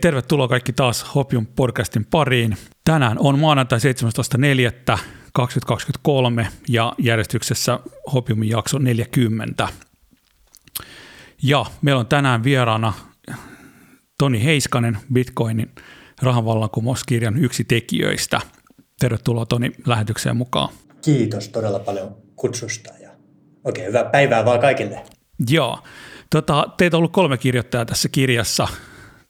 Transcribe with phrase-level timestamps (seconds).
[0.00, 2.56] Tervetuloa kaikki taas Hopium podcastin pariin.
[2.84, 7.80] Tänään on maanantai 17.4.2023 ja järjestyksessä
[8.12, 9.68] Hopiumin jakso 40.
[11.42, 12.92] Ja meillä on tänään vieraana
[14.18, 15.70] Toni Heiskanen, Bitcoinin
[16.22, 18.40] rahanvallankumouskirjan yksi tekijöistä.
[19.00, 20.68] Tervetuloa Toni lähetykseen mukaan.
[21.04, 23.10] Kiitos todella paljon kutsusta ja
[23.64, 25.04] oikein hyvää päivää vaan kaikille.
[25.50, 25.78] Joo.
[26.30, 28.68] Tota, teitä on ollut kolme kirjoittajaa tässä kirjassa.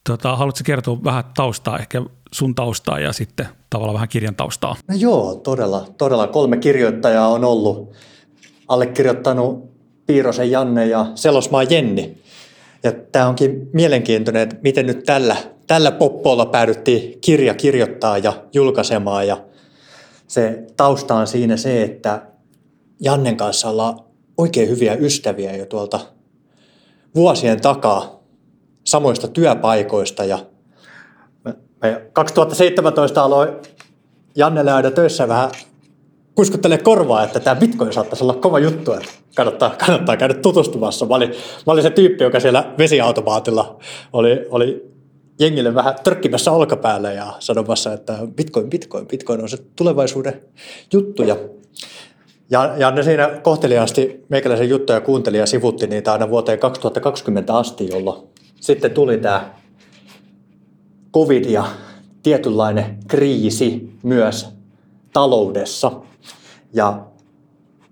[0.09, 2.03] Tota, haluatko kertoa vähän taustaa, ehkä
[2.33, 4.77] sun taustaa ja sitten tavallaan vähän kirjan taustaa?
[4.89, 7.93] No joo, todella, todella kolme kirjoittajaa on ollut.
[8.69, 9.71] Allekirjoittanut
[10.07, 12.19] Piirosen Janne ja Selosmaa Jenni.
[12.82, 15.36] Ja tämä onkin mielenkiintoinen, että miten nyt tällä,
[15.67, 19.27] tällä poppolla päädyttiin kirja kirjoittaa ja julkaisemaan.
[19.27, 19.44] Ja
[20.27, 22.22] se tausta on siinä se, että
[23.00, 24.00] Jannen kanssa ollaan
[24.39, 26.00] oikein hyviä ystäviä jo tuolta
[27.14, 28.18] vuosien takaa
[28.89, 30.39] samoista työpaikoista ja
[31.45, 33.48] me 2017 aloin
[34.37, 35.50] Jannelle aina töissä vähän
[36.34, 41.06] kuskuttelee korvaa, että tämä Bitcoin saattaisi olla kova juttu, että kannattaa, kannattaa käydä tutustumassa.
[41.06, 41.30] Mä olin,
[41.67, 43.78] mä olin se tyyppi, joka siellä vesiautomaatilla
[44.12, 44.91] oli, oli
[45.41, 50.42] jengille vähän törkkimässä olkapäälle ja sanomassa, että Bitcoin, Bitcoin, Bitcoin on se tulevaisuuden
[50.92, 51.23] juttu.
[51.23, 51.36] Ja,
[52.50, 57.89] ja, ja ne siinä kohteliaasti meikäläisen juttuja kuunteli ja sivutti niitä aina vuoteen 2020 asti,
[57.91, 58.28] jolloin
[58.61, 59.55] sitten tuli tämä
[61.14, 61.64] covid ja
[62.23, 64.48] tietynlainen kriisi myös
[65.12, 65.92] taloudessa.
[66.73, 67.06] Ja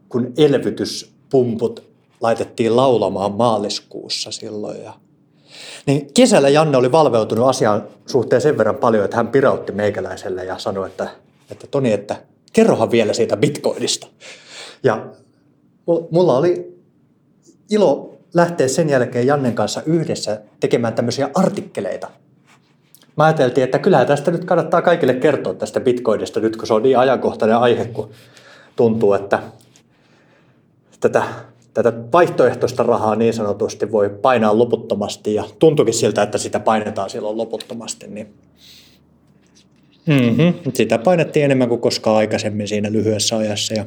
[0.08, 1.82] kun elvytyspumput
[2.20, 4.92] laitettiin laulamaan maaliskuussa silloin ja
[5.86, 10.58] niin kesällä Janne oli valveutunut asian suhteen sen verran paljon, että hän pirautti meikäläiselle ja
[10.58, 11.08] sanoi, että,
[11.50, 12.16] että Toni, että
[12.52, 14.06] kerrohan vielä siitä bitcoinista.
[14.82, 15.06] Ja
[16.10, 16.80] mulla oli
[17.70, 22.10] ilo lähteä sen jälkeen Jannen kanssa yhdessä tekemään tämmöisiä artikkeleita.
[23.16, 26.82] Mä ajateltiin, että kyllähän tästä nyt kannattaa kaikille kertoa tästä bitcoinista nyt, kun se on
[26.82, 28.10] niin ajankohtainen aihe, kun
[28.76, 29.38] tuntuu, että
[31.00, 31.22] tätä,
[31.74, 37.36] tätä vaihtoehtoista rahaa niin sanotusti voi painaa loputtomasti ja tuntuukin siltä, että sitä painetaan silloin
[37.36, 38.34] loputtomasti, niin
[40.06, 40.72] mm-hmm.
[40.74, 43.84] sitä painettiin enemmän kuin koskaan aikaisemmin siinä lyhyessä ajassa ja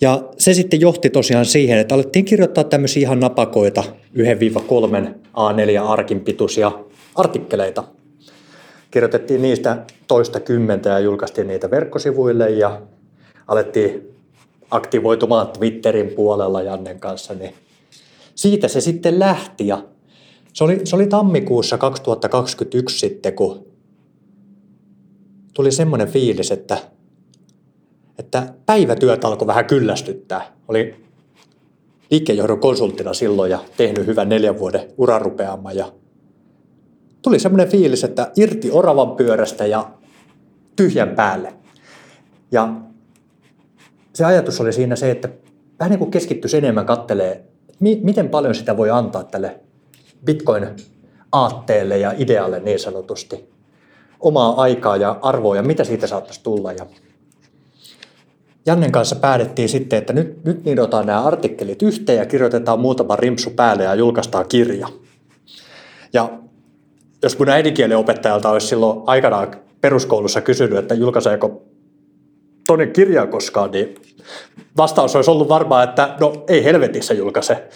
[0.00, 3.84] ja se sitten johti tosiaan siihen, että alettiin kirjoittaa tämmöisiä ihan napakoita
[4.16, 6.72] 1-3 A4-arkin pituisia
[7.14, 7.84] artikkeleita.
[8.90, 12.82] Kirjoitettiin niistä toista kymmentä ja julkaistiin niitä verkkosivuille ja
[13.48, 14.02] alettiin
[14.70, 17.54] aktivoitumaan Twitterin puolella Jannen kanssa, niin
[18.34, 19.84] siitä se sitten lähti ja
[20.52, 23.66] se oli, se oli tammikuussa 2021 sitten, kun
[25.54, 26.78] tuli semmoinen fiilis, että
[28.18, 30.42] että päivätyöt alkoi vähän kyllästyttää.
[30.68, 31.06] Oli
[32.10, 35.92] liikkeenjohdon konsulttina silloin ja tehnyt hyvän neljän vuoden urarupeama ja
[37.22, 39.90] tuli semmoinen fiilis, että irti oravan pyörästä ja
[40.76, 41.54] tyhjän päälle.
[42.52, 42.68] Ja
[44.12, 45.28] se ajatus oli siinä se, että
[45.80, 47.44] vähän niin kuin keskittyisi enemmän kattelee,
[47.80, 49.60] miten paljon sitä voi antaa tälle
[50.24, 53.50] Bitcoin-aatteelle ja idealle niin sanotusti.
[54.20, 56.72] Omaa aikaa ja arvoa ja mitä siitä saattaisi tulla.
[56.72, 56.86] Ja
[58.66, 63.50] Jannen kanssa päätettiin sitten, että nyt, nyt nidotaan nämä artikkelit yhteen ja kirjoitetaan muutama rimpsu
[63.50, 64.88] päälle ja julkaistaan kirja.
[66.12, 66.30] Ja
[67.22, 69.50] jos mun äidinkielen opettajalta olisi silloin aikanaan
[69.80, 71.62] peruskoulussa kysynyt, että julkaiseeko
[72.66, 73.94] Toni kirjaa koskaan, niin
[74.76, 77.68] vastaus olisi ollut varmaan, että no ei helvetissä julkaise.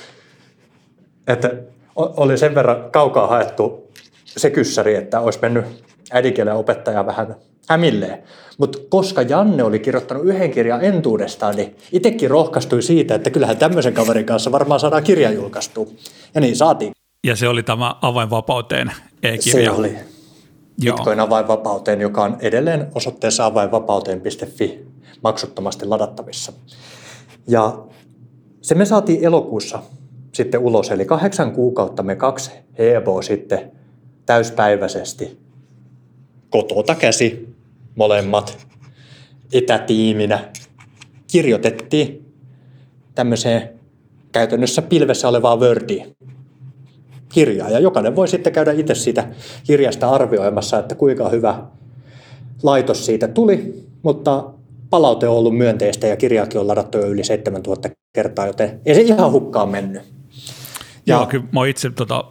[1.26, 1.50] Että
[1.96, 3.90] oli sen verran kaukaa haettu
[4.24, 5.64] se kyssäri, että olisi mennyt
[6.12, 7.36] äidinkielen opettaja vähän
[7.70, 8.22] hämilleen.
[8.58, 13.94] Mutta koska Janne oli kirjoittanut yhden kirjan entuudestaan, niin itsekin rohkaistui siitä, että kyllähän tämmöisen
[13.94, 15.92] kaverin kanssa varmaan saadaan kirja julkaistu.
[16.34, 16.92] Ja niin saatiin.
[17.26, 18.92] Ja se oli tämä avainvapauteen
[19.22, 19.72] e-kirja.
[19.72, 19.96] Se oli.
[20.84, 24.86] Bitcoin avainvapauteen, joka on edelleen osoitteessa avainvapauteen.fi
[25.22, 26.52] maksuttomasti ladattavissa.
[27.48, 27.78] Ja
[28.62, 29.82] se me saatiin elokuussa
[30.32, 33.72] sitten ulos, eli kahdeksan kuukautta me kaksi heboa sitten
[34.26, 35.38] täyspäiväisesti
[36.50, 37.49] kotota käsi
[37.94, 38.66] molemmat
[39.52, 40.48] etätiiminä
[41.32, 42.32] kirjoitettiin
[43.14, 43.70] tämmöiseen
[44.32, 46.16] käytännössä pilvessä olevaa Wordiin
[47.28, 47.70] kirjaa.
[47.70, 49.28] Ja jokainen voi sitten käydä itse siitä
[49.64, 51.62] kirjasta arvioimassa, että kuinka hyvä
[52.62, 54.44] laitos siitä tuli, mutta
[54.90, 59.00] palaute on ollut myönteistä ja kirjaakin on ladattu jo yli 7000 kertaa, joten ei se
[59.00, 60.02] ihan hukkaan mennyt.
[61.06, 62.24] Ja Joo, kyllä mä itse tota,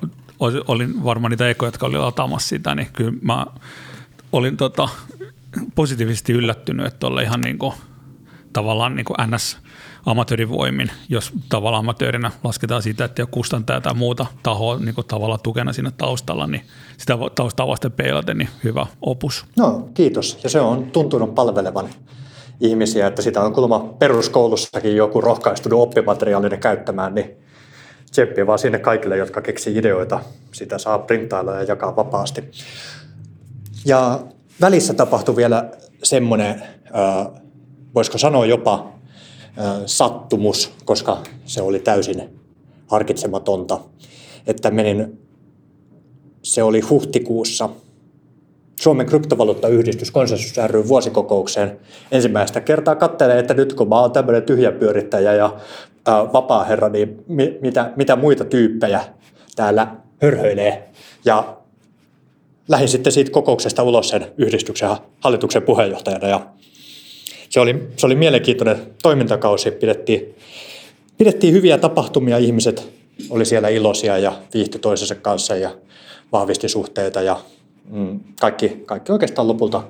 [0.67, 3.45] olin varmaan niitä ekoja, jotka oli lataamassa sitä, niin kyllä mä
[4.31, 4.89] olin tota,
[5.75, 7.73] positiivisesti yllättynyt, että oli ihan niin kuin
[8.53, 9.57] tavallaan niin kuin NS
[10.05, 15.07] amatöörivoimin, jos tavallaan amatöörinä lasketaan siitä, että ei ole kustantaja tai muuta tahoa niin kuin
[15.07, 16.61] tavallaan tukena siinä taustalla, niin
[16.97, 19.45] sitä taustaa vasten peilaten, niin hyvä opus.
[19.57, 21.89] No kiitos, ja se on tuntunut palvelevan
[22.59, 27.31] ihmisiä, että sitä on kuulemma peruskoulussakin joku rohkaistunut oppimateriaalinen käyttämään, niin
[28.11, 30.19] tseppi vaan sinne kaikille, jotka keksii ideoita.
[30.51, 32.51] Sitä saa printtailla ja jakaa vapaasti.
[33.85, 34.19] Ja
[34.61, 35.69] välissä tapahtui vielä
[36.03, 36.63] semmoinen,
[37.95, 38.91] voisiko sanoa jopa
[39.85, 42.39] sattumus, koska se oli täysin
[42.87, 43.79] harkitsematonta,
[44.47, 45.19] että menin,
[46.43, 47.69] se oli huhtikuussa
[48.79, 51.79] Suomen kryptovaluuttayhdistys Konsensus ry vuosikokoukseen
[52.11, 55.57] ensimmäistä kertaa katselee, että nyt kun mä oon tämmöinen tyhjäpyörittäjä ja
[56.33, 59.01] vapaa herra, niin mi, mitä, mitä muita tyyppejä
[59.55, 60.89] täällä hörhöilee.
[61.25, 61.57] Ja
[62.69, 64.89] lähdin sitten siitä kokouksesta ulos sen yhdistyksen
[65.19, 66.47] hallituksen puheenjohtajana ja
[67.49, 69.71] se oli, se oli mielenkiintoinen toimintakausi.
[69.71, 70.35] Pidettiin,
[71.17, 72.89] pidettiin hyviä tapahtumia, ihmiset
[73.29, 75.71] oli siellä iloisia ja viihty toisensa kanssa ja
[76.31, 77.39] vahvisti suhteita ja
[77.89, 79.83] mm, kaikki, kaikki oikeastaan lopulta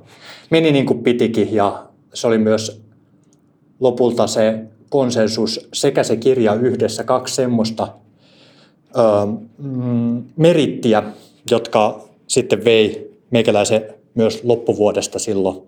[0.49, 2.81] meni niin kuin pitikin ja se oli myös
[3.79, 4.59] lopulta se
[4.89, 7.87] konsensus sekä se kirja yhdessä, kaksi semmoista
[8.97, 9.01] ö,
[9.57, 11.03] mm, merittiä,
[11.51, 15.61] jotka sitten vei meikäläisen myös loppuvuodesta silloin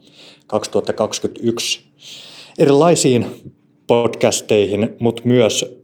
[0.47, 1.81] 2021
[2.59, 3.25] erilaisiin
[3.87, 5.81] podcasteihin, mutta myös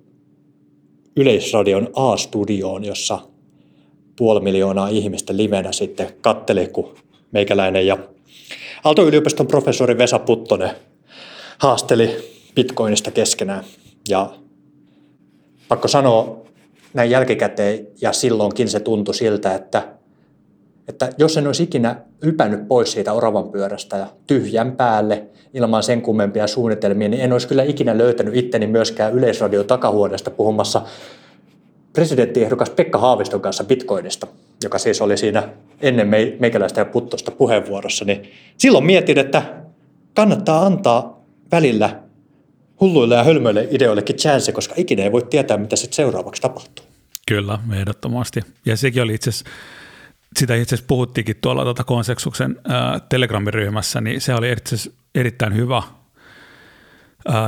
[1.15, 3.19] Yleisradion A-studioon, jossa
[4.15, 6.95] puoli miljoonaa ihmistä livenä sitten katteli, kun
[7.31, 7.97] meikäläinen ja
[8.83, 10.71] Aalto-yliopiston professori Vesa Puttonen
[11.57, 12.15] haasteli
[12.56, 13.63] Bitcoinista keskenään.
[14.09, 14.33] Ja
[15.68, 16.45] pakko sanoa
[16.94, 19.96] näin jälkikäteen, ja silloinkin se tuntui siltä, että
[20.88, 25.24] että jos en olisi ikinä ypännyt pois siitä oravan pyörästä ja tyhjän päälle
[25.54, 30.81] ilman sen kummempia suunnitelmia, niin en olisi kyllä ikinä löytänyt itteni myöskään Yleisradio takahuoneesta puhumassa
[31.94, 34.28] presidenttiehdokas Pekka Haaviston kanssa Bitcoinista,
[34.63, 35.50] joka siis oli siinä
[35.81, 36.07] ennen
[36.39, 39.44] meikäläistä ja puttosta puheenvuorossa, niin silloin mietin, että
[40.13, 42.00] kannattaa antaa välillä
[42.80, 46.86] hulluille ja hölmöille ideoillekin chance, koska ikinä ei voi tietää, mitä sitten seuraavaksi tapahtuu.
[47.28, 48.39] Kyllä, ehdottomasti.
[48.66, 49.50] Ja sekin oli itse asiassa
[50.35, 54.75] sitä itse asiassa puhuttiinkin tuolla tuota Konseksuksen ää, Telegram-ryhmässä, niin se oli itse
[55.15, 55.83] erittäin hyvä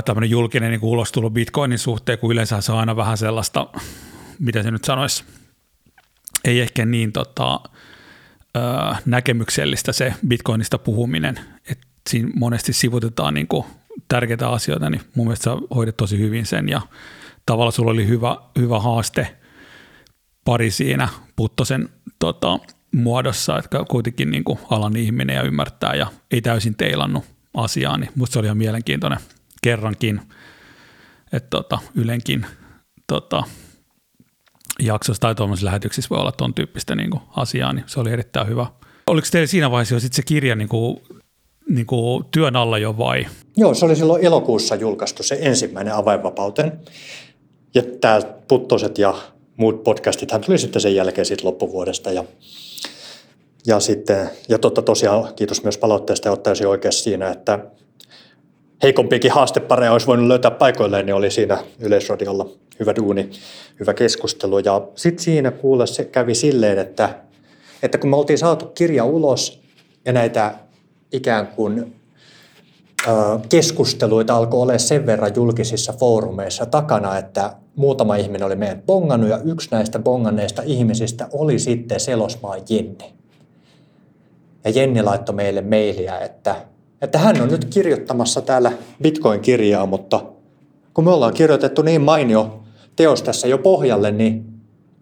[0.06, 3.68] tämmöinen julkinen niin ulostulo Bitcoinin suhteen, kun yleensä se on aina vähän sellaista,
[4.40, 5.24] miten se nyt sanoisi,
[6.46, 7.60] ei ehkä niin tota,
[8.56, 11.40] ää, näkemyksellistä se Bitcoinista puhuminen,
[11.70, 13.66] että siinä monesti sivutetaan niin kuin
[14.08, 16.82] tärkeitä asioita, niin mun mielestä sä hoidit tosi hyvin sen ja
[17.46, 19.39] tavallaan sulla oli hyvä, hyvä haaste
[20.46, 21.90] pari siinä Puttosen
[22.20, 22.60] tota,
[22.96, 28.12] muodossa, että kuitenkin niin kuin alan ihminen ja ymmärtää ja ei täysin teilannut asiaa, niin
[28.16, 29.20] musta se oli ihan mielenkiintoinen
[29.62, 30.22] kerrankin,
[31.34, 32.46] että tota, Ylenkin
[33.08, 33.44] tota,
[34.80, 38.48] jaksossa tai tuollaisessa lähetyksissä voi olla tuon tyyppistä niin kuin asiaa, niin se oli erittäin
[38.48, 38.66] hyvä.
[39.08, 41.02] Oliko teillä siinä vaiheessa jo sit se kirja niin kuin,
[41.70, 43.28] niin kuin työn alla jo vai?
[43.58, 46.80] Joo, se oli silloin elokuussa julkaistu se ensimmäinen avainvapauteen.
[47.74, 49.16] Ja tämä Puttoset ja
[49.60, 52.24] muut podcastithan tuli sitten sen jälkeen siitä loppuvuodesta ja
[53.66, 57.60] ja, sitten, ja totta tosiaan kiitos myös palautteesta ja ottaisi oikeassa siinä, että
[58.84, 63.30] heikompiakin haastepareja olisi voinut löytää paikoilleen, niin oli siinä Yleisradiolla hyvä duuni,
[63.80, 64.60] hyvä keskustelu.
[64.60, 67.20] Ja sitten siinä kuule se kävi silleen, että,
[67.84, 69.62] että kun me oltiin saatu kirja ulos
[70.06, 70.56] ja näitä
[71.12, 71.99] ikään kuin
[73.50, 79.40] keskusteluita alkoi olla sen verran julkisissa foorumeissa takana, että muutama ihminen oli meidän bongannut ja
[79.46, 83.14] yksi näistä bonganneista ihmisistä oli sitten Selosmaa Jenni.
[84.64, 86.56] Ja Jenni laittoi meille mailia, että,
[87.02, 88.72] että hän on nyt kirjoittamassa täällä
[89.04, 90.24] Bitcoin-kirjaa, mutta
[90.94, 92.64] kun me ollaan kirjoitettu niin mainio
[92.96, 94.46] teos tässä jo pohjalle, niin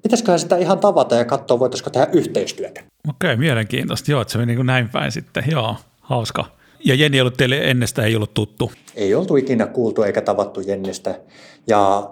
[0.01, 2.82] pitäisiköhän sitä ihan tavata ja katsoa, voitaisiko tehdä yhteistyötä.
[3.10, 4.12] Okei, mielenkiintoista.
[4.12, 5.44] Joo, että se meni niin kuin näin päin sitten.
[5.51, 6.56] Joo, hauska.
[6.88, 8.72] Ja Jenni ollut teille ennestä, ei ollut tuttu?
[8.96, 11.20] Ei oltu ikinä kuultu eikä tavattu Jennistä.
[11.67, 12.10] Ja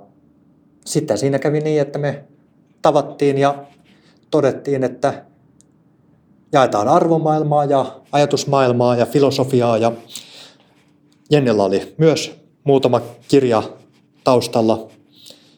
[0.86, 2.24] sitten siinä kävi niin, että me
[2.82, 3.66] tavattiin ja
[4.32, 5.26] todettiin, että
[6.52, 9.92] jaetaan arvomaailmaa ja ajatusmaailmaa ja filosofiaa ja
[11.32, 13.64] Jennellä oli myös muutama kirja
[14.24, 14.88] taustalla,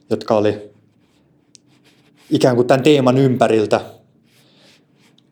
[0.09, 0.71] jotka oli
[2.29, 3.81] ikään kuin tämän teeman ympäriltä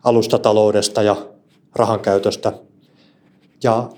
[0.03, 1.15] alustataloudesta ja
[1.75, 2.64] rahankäytöstä.
[3.63, 3.89] Ja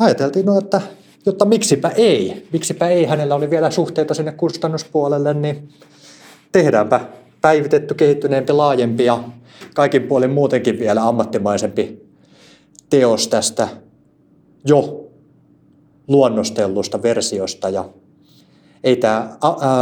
[0.00, 0.80] ajateltiin, no, että
[1.26, 5.68] jotta miksipä ei, miksipä ei, hänellä oli vielä suhteita sinne kustannuspuolelle, niin
[6.52, 7.00] tehdäänpä
[7.40, 9.24] päivitetty, kehittyneempi, laajempi ja
[9.74, 12.08] kaikin puolin muutenkin vielä ammattimaisempi
[12.90, 13.68] teos tästä
[14.64, 15.04] jo
[16.08, 17.68] luonnostellusta versiosta.
[17.68, 17.84] Ja
[18.84, 19.36] ei tämä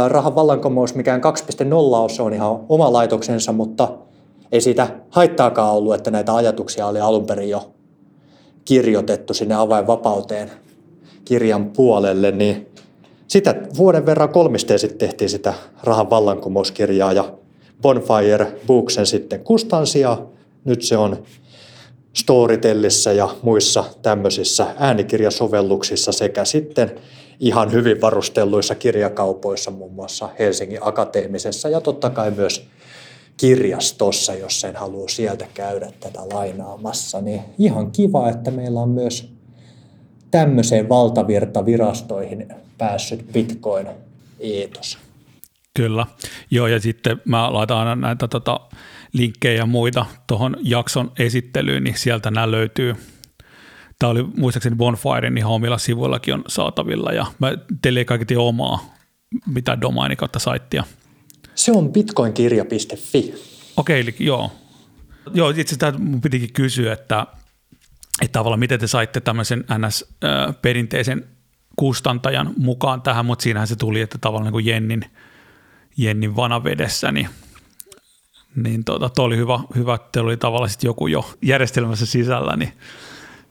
[0.07, 3.97] rahan vallankumous mikään 2.0 ole, se on ihan oma laitoksensa, mutta
[4.51, 7.76] ei siitä haittaakaan ollut, että näitä ajatuksia oli alun perin jo
[8.67, 10.51] kirjoitettu sinne avainvapauteen
[11.25, 12.67] kirjan puolelle, niin
[13.27, 17.33] sitä vuoden verran kolmisteen sitten tehtiin sitä rahan vallankumouskirjaa ja
[17.81, 20.17] Bonfire Booksen sitten kustansia.
[20.65, 21.23] Nyt se on
[22.13, 26.91] Storytellissä ja muissa tämmöisissä äänikirjasovelluksissa sekä sitten
[27.39, 32.67] ihan hyvin varustelluissa kirjakaupoissa, muun muassa Helsingin Akateemisessa ja totta kai myös
[33.37, 37.21] kirjastossa, jos sen haluaa sieltä käydä tätä lainaamassa.
[37.21, 39.33] Niin ihan kiva, että meillä on myös
[40.31, 44.97] tämmöiseen valtavirtavirastoihin päässyt Bitcoin-eetos.
[45.73, 46.05] Kyllä,
[46.51, 48.59] joo ja sitten mä laitan aina näitä tota,
[49.13, 52.95] linkkejä ja muita tuohon jakson esittelyyn, niin sieltä nämä löytyy.
[53.99, 58.97] Tämä oli muistaakseni Bonfire, niin omilla sivuillakin on saatavilla ja mä teille ei kaikki omaa
[59.45, 60.83] mitä domaini kautta saittia.
[61.57, 63.33] Se on bitcoinkirja.fi.
[63.77, 64.51] Okei, eli joo.
[65.33, 67.27] Joo, itse asiassa mun pitikin kysyä, että,
[68.21, 71.27] että tavallaan miten te saitte tämmöisen NS-perinteisen
[71.75, 75.05] kustantajan mukaan tähän, mutta siinähän se tuli, että tavallaan niin kuin Jennin,
[75.97, 77.29] Jennin vanavedessä, niin
[78.55, 82.55] niin tuota, toi oli hyvä, hyvä, että oli tavallaan sit joku jo järjestelmässä sisällä.
[82.55, 82.73] Niin,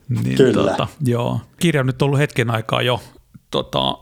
[0.09, 0.53] niin Kyllä.
[0.53, 1.41] Tuota, joo.
[1.59, 3.01] Kirja on nyt ollut hetken aikaa jo
[3.51, 3.97] tota,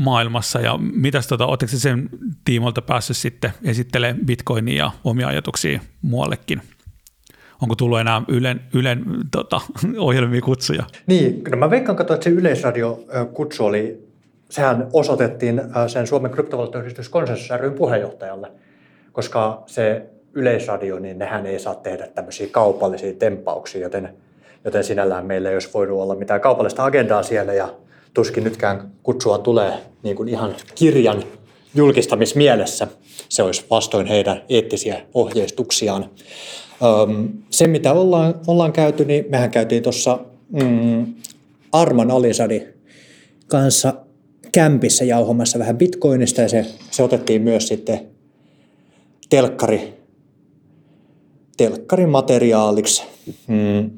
[0.00, 2.08] maailmassa ja mitäs tota, oletteko sen
[2.44, 6.62] tiimoilta päässyt sitten esittelemään Bitcoinia ja omia ajatuksia muuallekin?
[7.62, 9.60] Onko tullut enää Ylen, Ylen tota,
[9.98, 10.84] ohjelmia kutsuja?
[11.06, 14.08] Niin, no mä veikkaan katsoa, että se Yleisradio-kutsu oli,
[14.50, 18.52] sehän osoitettiin sen Suomen kryptovaluuttayhdistys konsensus puheenjohtajalle–
[19.14, 24.14] koska se yleisradio, niin nehän ei saa tehdä tämmöisiä kaupallisia tempauksia, joten,
[24.64, 27.68] joten sinällään meillä ei olisi voinut olla mitään kaupallista agendaa siellä ja
[28.14, 31.22] tuskin nytkään kutsua tulee niin kuin ihan kirjan
[31.74, 32.88] julkistamismielessä.
[33.28, 36.10] Se olisi vastoin heidän eettisiä ohjeistuksiaan.
[37.50, 40.18] Se, mitä ollaan, ollaan käyty, niin mehän käytiin tuossa
[40.52, 41.14] mm,
[41.72, 42.66] Arman Alisadi
[43.46, 43.94] kanssa
[44.52, 48.00] kämpissä jauhomassa vähän bitcoinista ja se, se otettiin myös sitten
[49.30, 49.94] telkkari,
[51.56, 53.02] telkkarin materiaaliksi.
[53.46, 53.90] Mm.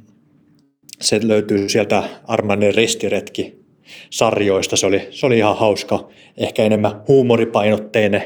[1.01, 3.66] Se löytyy sieltä Armanen ristiretki
[4.11, 4.77] sarjoista.
[4.77, 8.23] Se oli, se oli ihan hauska, ehkä enemmän huumoripainotteinen,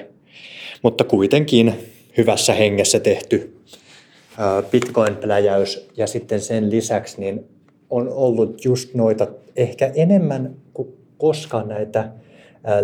[0.82, 1.74] mutta kuitenkin
[2.16, 3.56] hyvässä hengessä tehty
[4.70, 5.88] Bitcoin-pläjäys.
[5.96, 7.44] Ja sitten sen lisäksi niin
[7.90, 9.26] on ollut just noita
[9.56, 10.88] ehkä enemmän kuin
[11.18, 12.08] koskaan näitä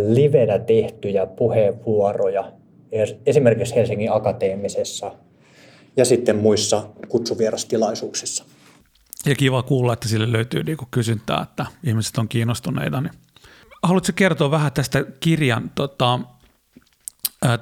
[0.07, 2.53] livenä tehtyjä puheenvuoroja
[3.27, 5.13] esimerkiksi Helsingin Akateemisessa
[5.97, 8.45] ja sitten muissa kutsuvierastilaisuuksissa.
[9.27, 13.01] Ja kiva kuulla, että sille löytyy niinku kysyntää, että ihmiset on kiinnostuneita.
[13.01, 13.13] Niin.
[13.83, 16.21] Haluatko kertoa vähän tästä kirjan tota,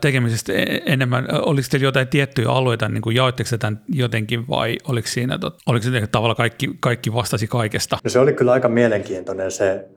[0.00, 1.28] tekemisestä e-, enemmän?
[1.32, 6.06] Oliko teillä jotain tiettyjä alueita, niin kuin jaoitteko tämän jotenkin vai oliko siinä, oliko se
[6.06, 7.98] tavalla kaikki, kaikki vastasi kaikesta?
[8.04, 9.88] No se oli kyllä aika mielenkiintoinen se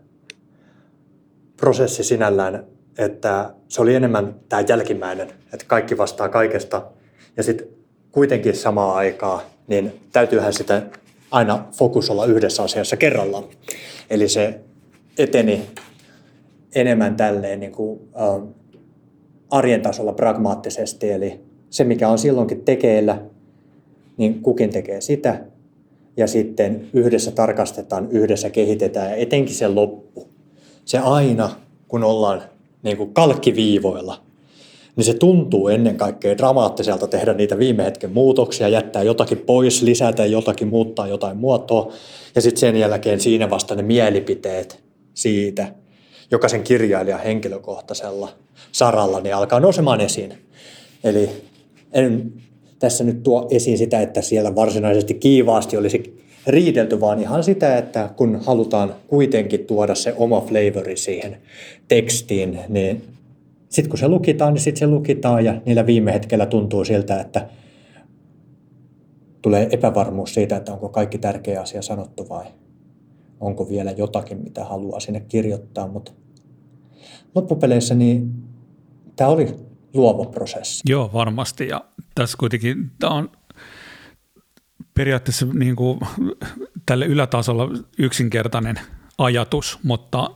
[1.58, 2.64] prosessi sinällään
[2.98, 6.82] että se oli enemmän tämä jälkimmäinen, että kaikki vastaa kaikesta
[7.38, 7.68] ja sitten
[8.12, 10.82] kuitenkin samaan aikaa, niin täytyyhän sitä
[11.32, 13.44] aina fokus olla yhdessä asiassa kerrallaan.
[14.10, 14.60] Eli se
[15.18, 15.62] eteni
[16.76, 18.48] enemmän tälleen niin kuin, äh,
[19.50, 23.22] arjen tasolla pragmaattisesti, eli se mikä on silloinkin tekeillä,
[24.18, 25.46] niin kukin tekee sitä,
[26.18, 30.28] ja sitten yhdessä tarkastetaan, yhdessä kehitetään, ja etenkin se loppu.
[30.86, 31.50] Se aina,
[31.88, 32.42] kun ollaan
[32.84, 34.27] niin kuin kalkkiviivoilla,
[34.98, 40.26] niin se tuntuu ennen kaikkea dramaattiselta tehdä niitä viime hetken muutoksia, jättää jotakin pois, lisätä
[40.26, 41.94] jotakin, muuttaa jotain muotoa,
[42.36, 45.68] ja sitten sen jälkeen siinä vasta ne mielipiteet siitä,
[46.32, 48.30] jokaisen kirjailijan henkilökohtaisella
[48.72, 50.34] saralla, niin alkaa nousemaan esiin.
[51.04, 51.30] Eli
[51.94, 52.34] en
[52.80, 58.10] tässä nyt tuo esiin sitä, että siellä varsinaisesti kiivaasti olisi riidelty, vaan ihan sitä, että
[58.16, 61.38] kun halutaan kuitenkin tuoda se oma flavori siihen
[61.88, 63.17] tekstiin, niin
[63.70, 67.50] sitten kun se lukitaan, niin sitten se lukitaan ja niillä viime hetkellä tuntuu siltä, että
[69.42, 72.46] tulee epävarmuus siitä, että onko kaikki tärkeä asia sanottu vai
[73.40, 76.12] onko vielä jotakin, mitä haluaa sinne kirjoittaa, mutta
[77.36, 78.34] loppupeleissä niin
[79.16, 79.56] tämä oli
[79.94, 80.82] luova prosessi.
[80.90, 83.32] Joo, varmasti ja tässä kuitenkin tämä on
[84.94, 86.00] periaatteessa niin kuin
[86.86, 88.80] tälle ylätasolla yksinkertainen
[89.18, 90.30] ajatus, mutta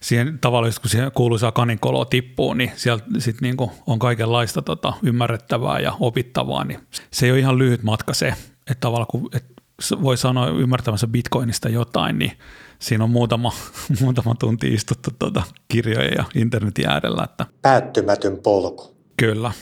[0.00, 4.92] siihen tavallaan, kun siihen kuuluisaa kaninkoloa tippuu, niin siellä sit niin kuin on kaikenlaista tota,
[5.02, 8.26] ymmärrettävää ja opittavaa, niin se ei ole ihan lyhyt matka se,
[8.70, 9.56] että tavallaan kun, että
[10.02, 12.32] voi sanoa ymmärtämässä bitcoinista jotain, niin
[12.78, 13.52] siinä on muutama,
[14.00, 17.24] muutama tunti istuttu tuota kirjoja ja internetin äärellä.
[17.24, 17.46] Että.
[17.62, 18.96] Päättymätön polku.
[19.16, 19.52] Kyllä.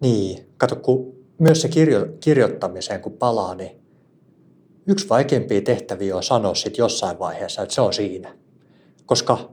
[0.00, 3.70] Niin, kato, kun myös se kirjo, kirjoittamiseen kun palaa, niin
[4.86, 8.34] yksi vaikeimpia tehtäviä on sanoa sitten jossain vaiheessa, että se on siinä.
[9.06, 9.50] Koska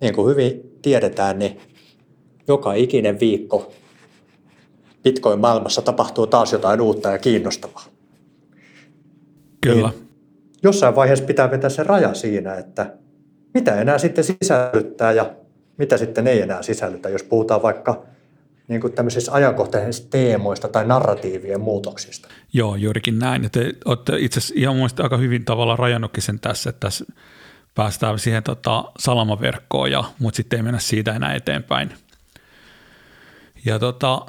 [0.00, 1.60] niin kuin hyvin tiedetään, niin
[2.48, 3.72] joka ikinen viikko
[5.02, 7.84] Bitcoin-maailmassa tapahtuu taas jotain uutta ja kiinnostavaa.
[9.60, 9.88] Kyllä.
[9.88, 10.08] Niin
[10.62, 12.94] jossain vaiheessa pitää vetää se raja siinä, että
[13.54, 15.30] mitä enää sitten sisällyttää ja
[15.76, 18.02] mitä sitten ei enää sisällytä, jos puhutaan vaikka
[18.68, 22.28] niin kuin tämmöisistä ajankohtaisista teemoista tai narratiivien muutoksista.
[22.52, 23.50] Joo, juurikin näin.
[23.52, 27.04] Te olette itse asiassa ihan mielestäni aika hyvin tavalla rajannutkin sen tässä, että tässä
[27.78, 31.94] päästään siihen tota, salamaverkkoon, ja, mutta sitten ei mennä siitä enää eteenpäin.
[33.64, 34.26] Ja tota,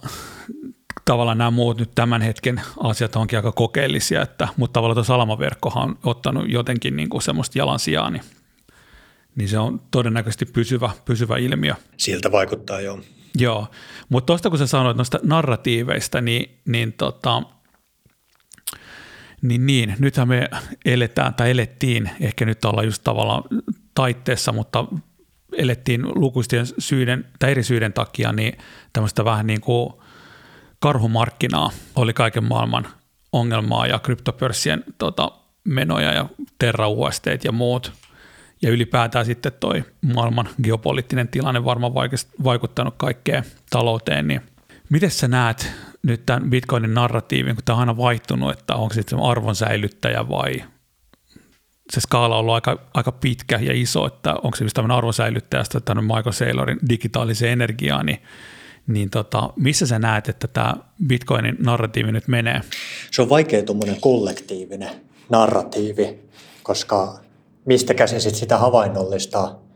[1.06, 5.90] tavallaan nämä muut nyt tämän hetken asiat onkin aika kokeellisia, että, mutta tavallaan tuo salamaverkkohan
[5.90, 8.24] on ottanut jotenkin niin kuin semmoista jalansijaa, niin,
[9.36, 11.74] niin se on todennäköisesti pysyvä, pysyvä ilmiö.
[11.98, 13.00] Siltä vaikuttaa joo.
[13.38, 13.68] Joo,
[14.10, 17.44] mutta tuosta kun sä sanoit noista narratiiveista, niin, niin, tota,
[19.42, 20.50] niin, niin nythän me
[20.86, 23.44] eletään tai elettiin, ehkä nyt ollaan just tavallaan
[23.96, 24.86] taitteessa, mutta
[25.58, 28.58] elettiin lukuisten syiden tai eri syiden takia, niin
[28.94, 29.94] tämmöistä vähän niin kuin
[30.80, 32.88] karhumarkkinaa oli kaiken maailman
[33.32, 35.32] ongelmaa ja kryptopörssien tota,
[35.64, 36.30] menoja ja
[36.60, 36.88] Terra
[37.44, 37.92] ja muut.
[38.62, 41.94] Ja ylipäätään sitten toi maailman geopoliittinen tilanne varmaan
[42.44, 44.28] vaikuttanut kaikkeen talouteen.
[44.28, 44.42] Niin
[44.90, 45.72] miten sä näet
[46.04, 50.64] nyt tämän Bitcoinin narratiivin, kun tämä on aina vaihtunut, että onko se arvon säilyttäjä vai
[51.92, 55.80] se skaala on ollut aika, aika pitkä ja iso, että onko se just tämmöinen arvosäilyttäjästä
[55.80, 58.20] tämmöinen Michael Saylorin digitaaliseen energiaan, niin,
[58.88, 60.74] niin tota, missä sä näet, että tämä
[61.08, 62.62] Bitcoinin narratiivi nyt menee?
[63.12, 64.90] Se on vaikea tuommoinen kollektiivinen
[65.30, 66.20] narratiivi,
[66.64, 67.20] koska
[67.66, 69.69] mistä käsin sit sitä havainnollistaa.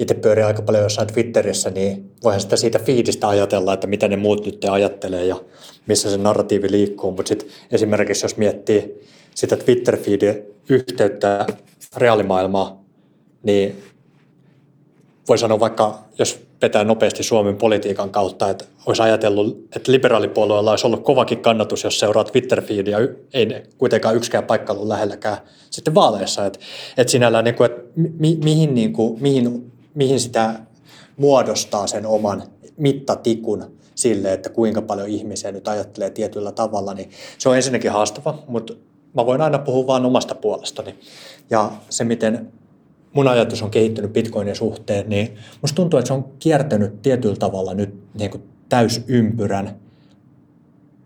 [0.00, 4.16] Itse pyörii aika paljon jossain Twitterissä, niin voihan sitä siitä fiidistä ajatella, että mitä ne
[4.16, 5.36] muut nyt ajattelee ja
[5.86, 7.10] missä se narratiivi liikkuu.
[7.10, 11.46] Mutta sitten esimerkiksi jos miettii sitä Twitter-feedin yhteyttä
[11.96, 12.84] reaalimaailmaa,
[13.42, 13.82] niin
[15.28, 20.86] voi sanoa vaikka, jos vetää nopeasti Suomen politiikan kautta, että olisi ajatellut, että liberaalipuolueella olisi
[20.86, 22.98] ollut kovakin kannatus, jos seuraa Twitter-feedia,
[23.34, 25.36] ei kuitenkaan yksikään paikka ollut lähelläkään
[25.70, 26.46] sitten vaaleissa.
[26.46, 26.58] Että,
[26.96, 27.82] että sinällään, niin kuin, että
[28.18, 30.60] mi, mihin, niin kuin, mihin, mihin sitä
[31.16, 32.42] muodostaa sen oman
[32.76, 38.38] mittatikun sille, että kuinka paljon ihmisiä nyt ajattelee tietyllä tavalla, niin se on ensinnäkin haastava,
[38.48, 38.74] mutta
[39.14, 40.94] mä voin aina puhua vain omasta puolestani.
[41.50, 42.52] Ja se, miten
[43.12, 47.74] mun ajatus on kehittynyt Bitcoinin suhteen, niin musta tuntuu, että se on kiertänyt tietyllä tavalla
[47.74, 49.76] nyt niin kuin täysympyrän.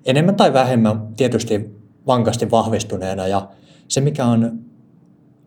[0.04, 3.48] Enemmän tai vähemmän tietysti vankasti vahvistuneena ja
[3.88, 4.58] se, mikä on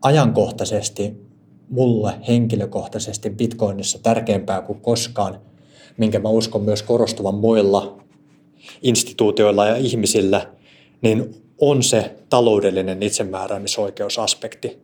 [0.02, 1.27] ajankohtaisesti
[1.70, 5.42] mulle henkilökohtaisesti Bitcoinissa tärkeämpää kuin koskaan,
[5.98, 7.98] minkä mä uskon myös korostuvan muilla
[8.82, 10.50] instituutioilla ja ihmisillä,
[11.02, 14.80] niin on se taloudellinen itsemääräämisoikeusaspekti.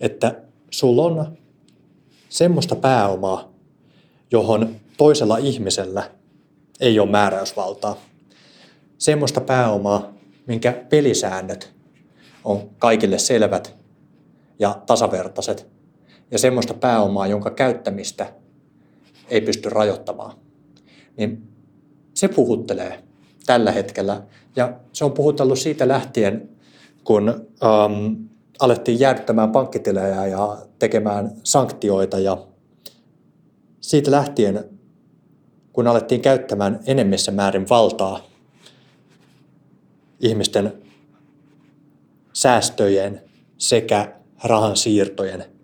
[0.00, 0.40] Että
[0.70, 1.38] sulla on
[2.28, 3.52] semmoista pääomaa,
[4.30, 6.10] johon toisella ihmisellä
[6.80, 7.96] ei ole määräysvaltaa.
[8.98, 10.12] Semmoista pääomaa,
[10.46, 11.72] minkä pelisäännöt
[12.44, 13.76] on kaikille selvät
[14.58, 15.75] ja tasavertaiset.
[16.30, 18.32] Ja semmoista pääomaa, jonka käyttämistä
[19.28, 20.38] ei pysty rajoittamaan.
[21.16, 21.42] Niin
[22.14, 23.02] se puhuttelee
[23.46, 24.22] tällä hetkellä.
[24.56, 26.48] Ja se on puhutellut siitä lähtien,
[27.04, 28.14] kun ähm,
[28.58, 32.46] alettiin jäädyttämään pankkitilejä ja tekemään sanktioita ja
[33.80, 34.64] siitä lähtien,
[35.72, 38.20] kun alettiin käyttämään enemmissä määrin valtaa
[40.20, 40.72] ihmisten
[42.32, 43.22] säästöjen
[43.58, 45.55] sekä rahan siirtojen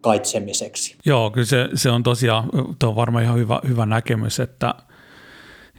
[0.00, 0.96] kaitsemiseksi.
[1.04, 4.74] Joo, kyllä se, se on tosiaan, tuo on varmaan ihan hyvä, hyvä näkemys, että,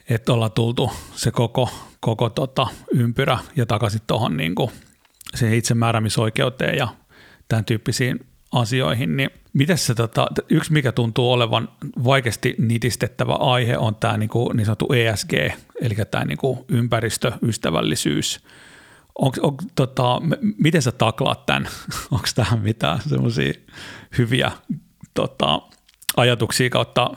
[0.10, 4.55] että ollaan tultu se koko, koko tota ympyrä ja takaisin tuohon niin
[5.36, 6.88] siihen itsemääräämisoikeuteen ja
[7.47, 8.19] tämän tyyppisiin
[8.51, 11.69] asioihin, niin miten se, tota, yksi mikä tuntuu olevan
[12.03, 15.34] vaikeasti nitistettävä aihe on tämä niin, kuin, niin sanottu ESG,
[15.81, 18.43] eli tämä niin kuin ympäristöystävällisyys.
[19.15, 20.21] Onks, on, tota,
[20.57, 21.67] miten sä taklaat tämän?
[22.12, 23.53] Onko tähän mitään semmoisia
[24.17, 24.52] hyviä
[25.13, 25.62] tota,
[26.17, 27.12] ajatuksia kautta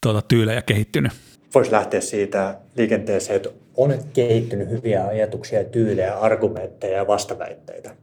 [0.00, 1.12] tota, tyylejä kehittynyt?
[1.54, 7.96] Voisi lähteä siitä liikenteeseen, että on kehittynyt hyviä ajatuksia, tyylejä, argumentteja ja vastaväitteitä.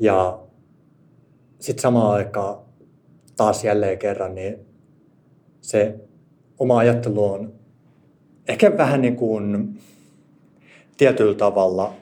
[0.00, 0.38] Ja
[1.60, 2.58] sitten samaan aikaan
[3.36, 4.58] taas jälleen kerran, niin
[5.60, 5.94] se
[6.58, 7.52] oma ajattelu on
[8.48, 9.78] ehkä vähän niin kuin
[10.96, 11.94] tietyllä tavalla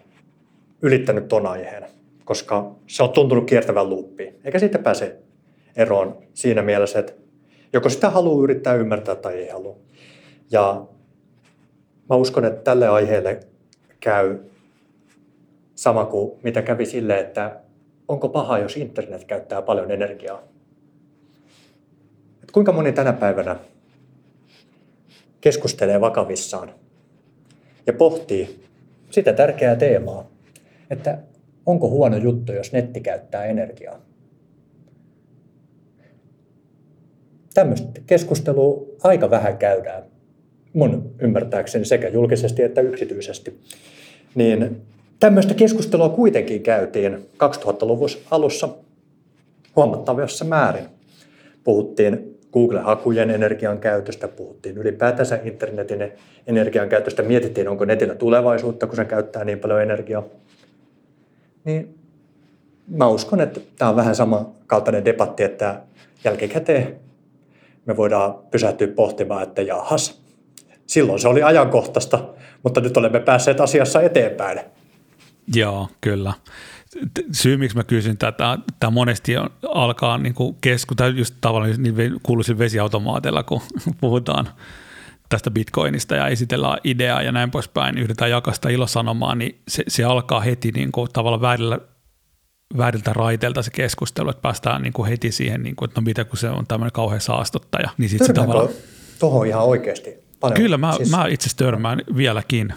[0.83, 1.87] ylittänyt ton aiheen,
[2.27, 4.35] koska se on tuntunut kiertävän luuppiin.
[4.45, 5.17] Eikä siitä pääse
[5.77, 7.13] eroon siinä mielessä, että
[7.73, 9.77] joko sitä haluaa yrittää ymmärtää tai ei halua.
[10.51, 10.87] Ja
[12.11, 13.41] mä uskon, että tälle aiheelle
[14.01, 14.39] käy
[15.75, 17.61] sama kuin mitä kävi sille, että
[18.09, 20.43] onko paha, jos internet käyttää paljon energiaa.
[22.43, 23.57] Et kuinka moni tänä päivänä
[25.41, 26.75] keskustelee vakavissaan
[27.87, 28.65] ja pohtii
[29.11, 30.31] sitä tärkeää teemaa,
[30.91, 31.19] että
[31.67, 34.01] onko huono juttu, jos netti käyttää energiaa.
[37.55, 40.03] Tämmöistä keskustelua aika vähän käydään
[40.73, 43.61] mun ymmärtääkseni sekä julkisesti että yksityisesti.
[44.35, 44.83] Niin
[45.21, 48.69] tämmöistä keskustelua kuitenkin käytiin 2000-luvun alussa
[49.77, 50.85] huomattavassa määrin.
[51.65, 56.13] Puhuttiin Google-hakujen energian käytöstä, puhuttiin ylipäätänsä internetin
[56.47, 60.23] energian käytöstä, mietittiin, onko netillä tulevaisuutta, kun se käyttää niin paljon energiaa.
[61.67, 61.99] Niin
[62.89, 65.81] mä uskon, että tämä on vähän sama kaltainen debatti, että
[66.25, 66.97] jälkikäteen
[67.87, 70.23] me voidaan pysähtyä pohtimaan, että jahas,
[70.87, 72.25] silloin se oli ajankohtaista,
[72.63, 74.61] mutta nyt olemme päässeet asiassa eteenpäin.
[75.55, 76.33] Joo, kyllä.
[77.33, 82.59] Syy, miksi mä kysyn tätä, tämä monesti on, alkaa niin keskustella just tavallaan niin kuuluisin
[82.59, 83.61] vesiautomaateilla, kun
[84.01, 84.49] puhutaan
[85.29, 89.85] tästä bitcoinista ja esitellään ideaa ja näin poispäin, niin yritetään jakaa sitä ilosanomaa, niin se,
[89.89, 91.79] se alkaa heti niin kuin tavallaan väärillä,
[92.77, 96.25] vääriltä raiteilta se keskustelu, että päästään niin kuin heti siihen, niin kuin, että no mitä
[96.25, 97.91] kun se on tämmöinen kauhean saastuttaja.
[97.99, 98.69] Niin sit se tavallaan...
[99.19, 100.57] tuohon ihan oikeasti paljon?
[100.57, 101.11] Kyllä, mä, siis...
[101.11, 102.75] mä itse törmään vieläkin.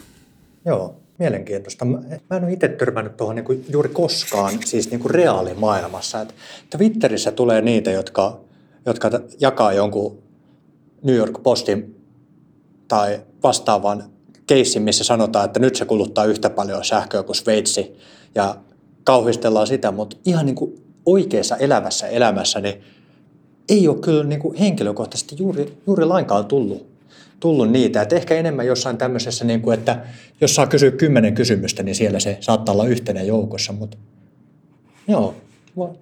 [0.66, 1.86] Joo, mielenkiintoista.
[1.86, 6.22] Mä en ole itse törmännyt tuohon niin juuri koskaan siis niin kuin reaalimaailmassa.
[6.22, 6.34] Että
[6.78, 8.40] Twitterissä tulee niitä, jotka,
[8.86, 9.10] jotka
[9.40, 10.24] jakaa jonkun
[11.04, 11.99] New York Postin
[12.90, 14.04] tai vastaavan
[14.48, 17.98] keissin, missä sanotaan, että nyt se kuluttaa yhtä paljon sähköä kuin Sveitsi
[18.36, 18.56] ja
[19.04, 22.82] kauhistellaan sitä, mutta ihan niin kuin oikeassa elävässä elämässä niin
[23.70, 26.90] ei ole kyllä niin kuin henkilökohtaisesti juuri, juuri lainkaan tullut
[27.40, 28.02] tullut niitä.
[28.02, 30.06] Että ehkä enemmän jossain tämmöisessä, niin kuin, että
[30.42, 33.74] jos saa kysyä kymmenen kysymystä, niin siellä se saattaa olla yhtenä joukossa.
[33.74, 33.98] Mutta
[35.08, 35.36] joo,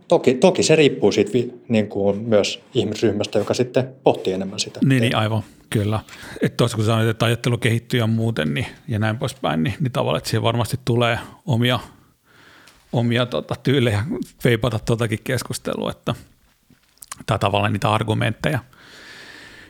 [0.07, 1.31] toki, toki se riippuu siitä
[1.67, 4.79] niin kuin myös ihmisryhmästä, joka sitten pohtii enemmän sitä.
[4.85, 5.99] Niin, niin aivan, kyllä.
[6.41, 10.25] Että kun sanoit, että ajattelu kehittyy ja muuten niin, ja näin poispäin, niin, niin tavallaan,
[10.25, 11.79] siihen varmasti tulee omia,
[12.93, 14.03] omia tota, tyylejä
[14.43, 16.15] veipata tuotakin keskustelua, että,
[17.25, 18.59] tai tavallaan niitä argumentteja–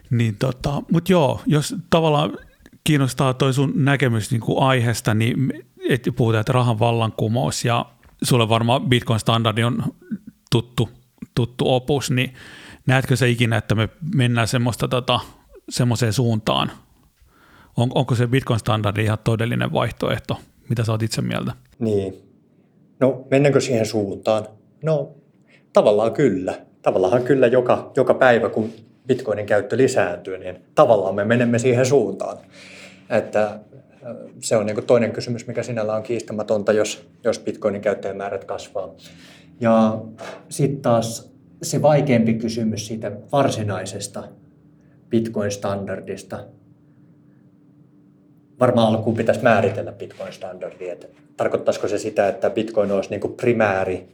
[0.10, 2.38] niin tota, Mutta joo, jos tavallaan
[2.84, 5.54] kiinnostaa toi sun näkemys niin kuin aiheesta, niin
[5.90, 7.86] et puhutaan, että rahan vallankumous ja
[8.24, 9.84] sulle varmaan Bitcoin-standardi on
[10.52, 10.90] tuttu,
[11.36, 12.34] tuttu opus, niin
[12.88, 15.20] näetkö se ikinä, että me mennään semmoista tota,
[15.70, 16.72] semmoiseen suuntaan?
[17.78, 20.40] On, onko se Bitcoin-standardi ihan todellinen vaihtoehto?
[20.70, 21.52] Mitä sä oot itse mieltä?
[21.80, 22.14] Niin.
[23.00, 24.48] No mennäänkö siihen suuntaan?
[24.84, 25.12] No
[25.74, 26.58] tavallaan kyllä.
[26.82, 28.74] Tavallaan kyllä joka, joka päivä, kun
[29.08, 32.38] bitcoinin käyttö lisääntyy, niin tavallaan me menemme siihen suuntaan.
[33.10, 33.60] Että
[34.42, 38.96] se on niin toinen kysymys, mikä sinällä on kiistämätöntä, jos, jos bitcoinin käyttäjämäärät kasvaa.
[39.60, 40.02] Ja
[40.50, 41.32] sitten taas
[41.62, 44.24] se vaikeampi kysymys siitä varsinaisesta
[45.10, 46.40] bitcoin-standardista.
[48.60, 50.90] Varmaan alkuun pitäisi määritellä bitcoin-standardi.
[50.90, 51.08] Että
[51.38, 54.08] tarkoittaisiko se sitä, että bitcoin olisi niin primääri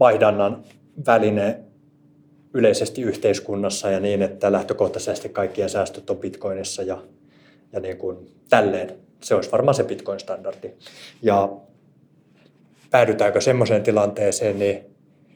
[0.00, 0.64] vaihdannan
[1.06, 1.60] väline
[2.54, 7.02] yleisesti yhteiskunnassa ja niin, että lähtökohtaisesti kaikkien säästöt on bitcoinissa ja,
[7.72, 8.94] ja niin kuin tälleen.
[9.20, 10.70] Se olisi varmaan se bitcoin-standardi.
[11.22, 11.56] Ja
[12.90, 14.84] päädytäänkö semmoiseen tilanteeseen, niin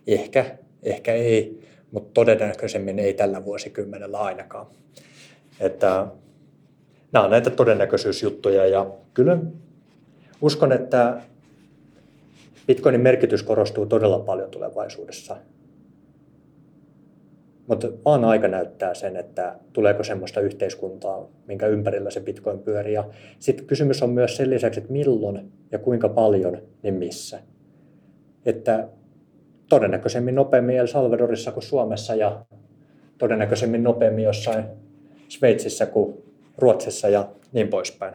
[0.07, 4.67] ehkä, ehkä ei, mutta todennäköisemmin ei tällä vuosikymmenellä ainakaan.
[5.61, 6.07] Että
[7.13, 9.39] nämä on näitä todennäköisyysjuttuja ja kyllä
[10.41, 11.21] uskon, että
[12.67, 15.37] Bitcoinin merkitys korostuu todella paljon tulevaisuudessa
[17.67, 22.95] mutta vaan aika näyttää sen, että tuleeko semmoista yhteiskuntaa, minkä ympärillä se bitcoin pyörii.
[22.95, 23.05] Ja
[23.39, 27.41] sitten kysymys on myös sen lisäksi, että milloin ja kuinka paljon, niin missä.
[28.47, 28.89] Että
[29.69, 32.45] todennäköisemmin nopeammin El Salvadorissa kuin Suomessa ja
[33.19, 34.65] todennäköisemmin nopeammin jossain
[35.29, 36.23] Sveitsissä kuin
[36.59, 38.15] Ruotsissa ja niin poispäin.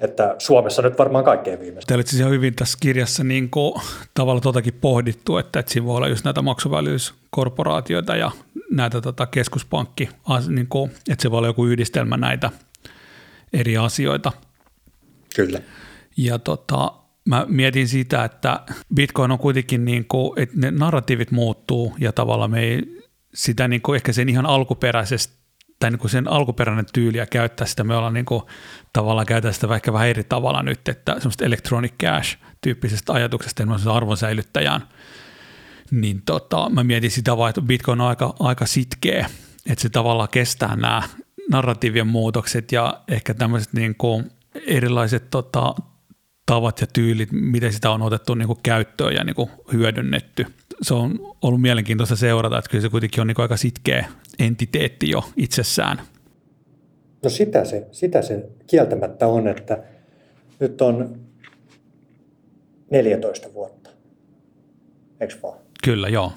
[0.00, 1.88] Että Suomessa nyt varmaan kaikkein viimeistä.
[1.88, 3.82] Te olitte siis hyvin tässä kirjassa niin kuin,
[4.14, 8.30] tavalla tuotakin pohdittu, että, että siinä voi olla just näitä maksuvälityskorporaatioita ja
[8.70, 10.08] näitä tota, keskuspankki,
[10.48, 12.50] niin kuin, että se voi olla joku yhdistelmä näitä
[13.52, 14.32] eri asioita.
[15.36, 15.60] Kyllä.
[16.16, 16.92] Ja tota,
[17.24, 18.60] mä mietin sitä, että
[18.94, 23.82] Bitcoin on kuitenkin, niin kuin, että ne narratiivit muuttuu ja tavallaan me ei sitä niin
[23.82, 25.37] kuin ehkä sen ihan alkuperäisestä
[25.78, 27.84] tai niin kuin sen alkuperäinen tyyli ja käyttää sitä.
[27.84, 28.42] Me ollaan niin kuin,
[28.92, 34.88] tavallaan käytetään sitä ehkä vähän eri tavalla nyt, että semmoista electronic cash-tyyppisestä ajatuksesta, arvon arvonsäilyttäjään,
[35.90, 39.30] niin tota, mä mietin sitä vaan, että Bitcoin on aika, aika sitkeä,
[39.66, 41.02] että se tavallaan kestää nämä
[41.50, 44.30] narratiivien muutokset ja ehkä tämmöiset niin kuin
[44.66, 45.74] erilaiset tota,
[46.46, 50.46] tavat ja tyylit, miten sitä on otettu niin kuin käyttöön ja niin kuin hyödynnetty.
[50.82, 55.24] Se on ollut mielenkiintoista seurata, että kyllä se kuitenkin on niin aika sitkeä entiteetti jo
[55.36, 56.00] itsessään.
[57.22, 59.82] No sitä se, sitä se kieltämättä on, että
[60.60, 61.20] nyt on
[62.90, 63.90] 14 vuotta,
[65.20, 65.58] eikö vaan?
[65.84, 66.32] Kyllä, joo.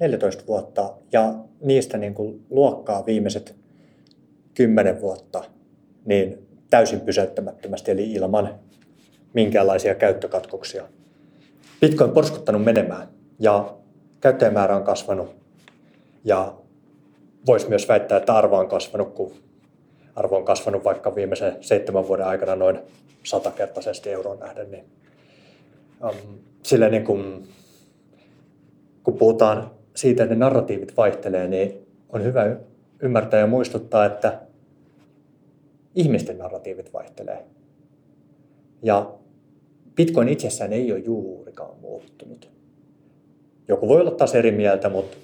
[0.00, 3.56] 14 vuotta ja niistä niin kuin luokkaa viimeiset
[4.54, 5.44] 10 vuotta
[6.04, 6.38] niin
[6.70, 8.54] täysin pysäyttämättömästi eli ilman
[9.34, 10.88] minkäänlaisia käyttökatkoksia.
[11.80, 13.76] Bitcoin porskuttanut menemään ja
[14.20, 15.36] käyttäjämäärä on kasvanut
[16.24, 16.54] ja
[17.46, 19.32] voisi myös väittää, että arvo on kasvanut, kun
[20.16, 22.78] arvo on kasvanut vaikka viimeisen seitsemän vuoden aikana noin
[23.24, 24.84] satakertaisesti euroon nähden, niin
[26.04, 27.48] um, sille niin kuin,
[29.02, 32.56] kun puhutaan siitä, että ne narratiivit vaihtelee, niin on hyvä
[33.02, 34.40] ymmärtää ja muistuttaa, että
[35.94, 37.44] ihmisten narratiivit vaihtelee.
[38.82, 39.14] Ja
[39.94, 42.57] Bitcoin itsessään ei ole juurikaan muuttunut.
[43.68, 45.16] Joku voi olla taas eri mieltä, mutta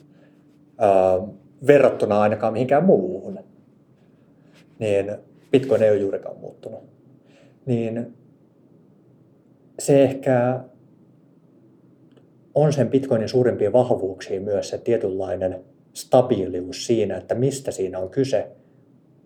[0.79, 1.21] ää,
[1.67, 3.39] verrattuna ainakaan mihinkään muuhun,
[4.79, 5.13] niin
[5.51, 6.81] Bitcoin ei ole juurikaan muuttunut.
[7.67, 8.15] Niin
[9.79, 10.61] se ehkä
[12.55, 18.49] on sen Bitcoinin suurimpia vahvuuksia myös se tietynlainen stabiilius siinä, että mistä siinä on kyse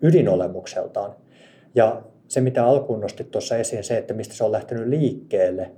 [0.01, 1.15] ydinolemukseltaan.
[1.75, 5.71] Ja se, mitä alkuun nostit tuossa esiin, se, että mistä se on lähtenyt liikkeelle,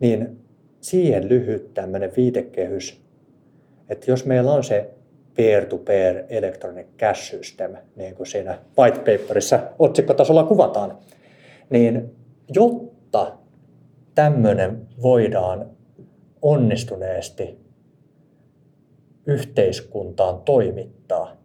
[0.00, 0.38] niin
[0.82, 3.02] siihen lyhyt tämmöinen viitekehys,
[3.88, 4.90] että jos meillä on se
[5.34, 10.98] peer-to-peer electronic cash system, niin kuin siinä white paperissa otsikkotasolla kuvataan,
[11.70, 12.16] niin
[12.54, 13.38] jotta
[14.14, 15.70] tämmöinen voidaan
[16.42, 17.58] onnistuneesti
[19.26, 21.36] yhteiskuntaan toimittaa,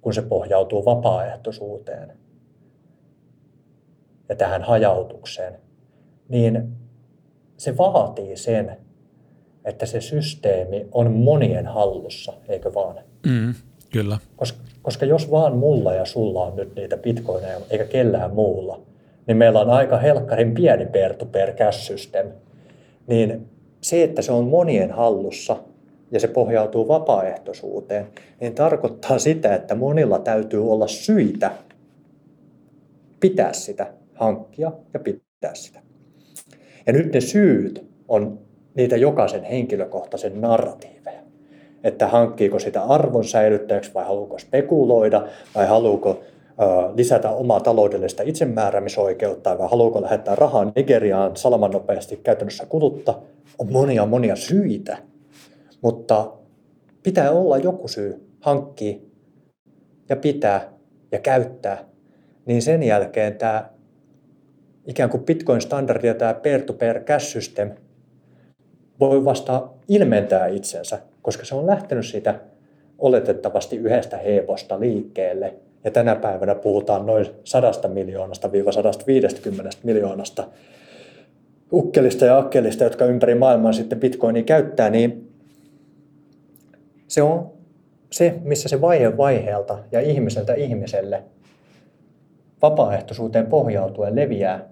[0.00, 2.12] kun se pohjautuu vapaaehtoisuuteen
[4.28, 5.60] ja tähän hajautukseen,
[6.28, 6.81] niin
[7.62, 8.76] se vaatii sen,
[9.64, 12.96] että se systeemi on monien hallussa, eikö vaan?
[13.26, 13.54] Mm,
[13.90, 14.18] kyllä.
[14.36, 18.80] Koska, koska jos vaan mulla ja sulla on nyt niitä bitcoineja, eikä kellään muulla,
[19.26, 22.26] niin meillä on aika helkkarin pieni peer-to-peer cash system.
[23.06, 23.48] Niin
[23.80, 25.56] se, että se on monien hallussa
[26.10, 28.06] ja se pohjautuu vapaaehtoisuuteen,
[28.40, 31.50] niin tarkoittaa sitä, että monilla täytyy olla syitä
[33.20, 35.91] pitää sitä, hankkia ja pitää sitä.
[36.86, 38.38] Ja nyt ne syyt on
[38.74, 41.20] niitä jokaisen henkilökohtaisen narratiiveja.
[41.84, 46.20] Että hankkiiko sitä arvon säilyttäjäksi vai haluuko spekuloida vai haluuko
[46.94, 53.14] lisätä omaa taloudellista itsemääräämisoikeutta vai haluuko lähettää rahaa Nigeriaan salamannopeasti käytännössä kulutta,
[53.58, 54.98] on monia monia syitä.
[55.82, 56.32] Mutta
[57.02, 58.96] pitää olla joku syy hankkia
[60.08, 60.72] ja pitää
[61.12, 61.84] ja käyttää,
[62.46, 63.71] niin sen jälkeen tämä
[64.86, 67.70] ikään kuin Bitcoin-standardi ja tämä peer-to-peer cash system
[69.00, 72.40] voi vasta ilmentää itsensä, koska se on lähtenyt siitä
[72.98, 75.54] oletettavasti yhdestä heposta liikkeelle.
[75.84, 80.48] Ja tänä päivänä puhutaan noin 100 miljoonasta viiva 150 miljoonasta
[81.72, 85.32] ukkelista ja akkelista, jotka ympäri maailmaa sitten bitcoinia käyttää, niin
[87.08, 87.52] se on
[88.10, 91.22] se, missä se vaihe vaiheelta ja ihmiseltä ihmiselle
[92.62, 94.71] vapaaehtoisuuteen pohjautuen leviää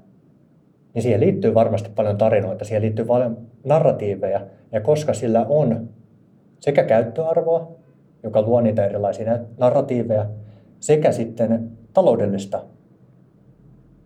[0.94, 5.88] niin siihen liittyy varmasti paljon tarinoita, siihen liittyy paljon narratiiveja, ja koska sillä on
[6.60, 7.72] sekä käyttöarvoa,
[8.22, 10.26] joka luo niitä erilaisia narratiiveja,
[10.80, 12.64] sekä sitten taloudellista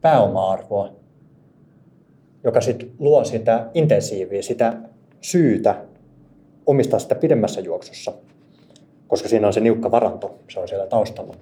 [0.01, 0.93] pääoma-arvoa,
[2.45, 4.77] joka sitten luo sitä intensiiviä, sitä
[5.21, 5.77] syytä
[6.67, 8.13] omistaa sitä pidemmässä juoksussa,
[9.09, 11.35] koska siinä on se niukka varanto, se on siellä taustalla.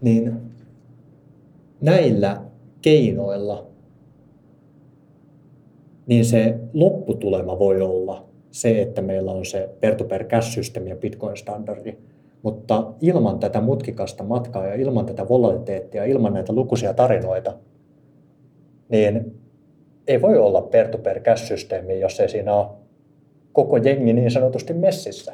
[0.00, 0.40] Niin
[1.80, 2.42] näillä
[2.82, 3.71] keinoilla
[6.06, 11.96] niin se lopputulema voi olla se, että meillä on se peer-to-peer cash-systeemi ja Bitcoin-standardi.
[12.42, 17.54] Mutta ilman tätä mutkikasta matkaa ja ilman tätä volatiliteettia, ilman näitä lukuisia tarinoita,
[18.88, 19.40] niin
[20.06, 22.66] ei voi olla peer-to-peer cash-systeemi, jos ei siinä ole
[23.52, 25.32] koko jengi niin sanotusti messissä.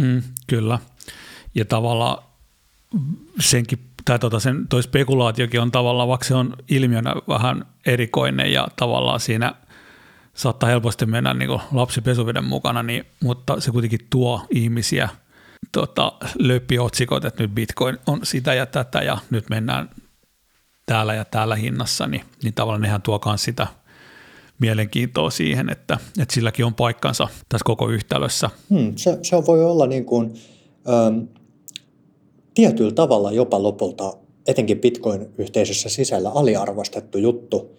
[0.00, 0.78] Mm, kyllä.
[1.54, 2.24] Ja tavallaan
[3.40, 8.68] senkin tai tota sen, toi spekulaatiokin on tavallaan, vaikka se on ilmiönä vähän erikoinen ja
[8.76, 9.54] tavallaan siinä
[10.34, 15.08] saattaa helposti mennä niin kuin lapsi pesuveden mukana, niin, mutta se kuitenkin tuo ihmisiä
[15.72, 19.90] tota, löppiotsikot, että nyt bitcoin on sitä ja tätä ja nyt mennään
[20.86, 23.66] täällä ja täällä hinnassa, niin, niin tavallaan nehän tuo myös sitä
[24.58, 28.50] mielenkiintoa siihen, että, että silläkin on paikkansa tässä koko yhtälössä.
[28.70, 30.34] Hmm, se, se voi olla niin kuin,
[30.88, 31.37] ähm,
[32.58, 34.16] tietyllä tavalla jopa lopulta,
[34.46, 37.76] etenkin Bitcoin-yhteisössä sisällä aliarvostettu juttu,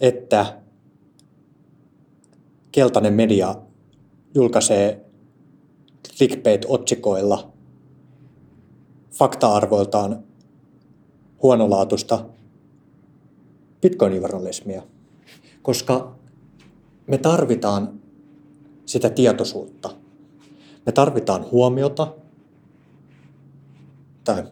[0.00, 0.60] että
[2.72, 3.54] keltainen media
[4.34, 5.04] julkaisee
[6.08, 7.52] clickbait-otsikoilla
[9.10, 10.24] fakta-arvoiltaan
[11.42, 12.24] huonolaatuista
[13.82, 14.82] bitcoin-journalismia,
[15.62, 16.14] koska
[17.06, 18.00] me tarvitaan
[18.86, 19.90] sitä tietoisuutta.
[20.86, 22.14] Me tarvitaan huomiota,
[24.28, 24.44] tai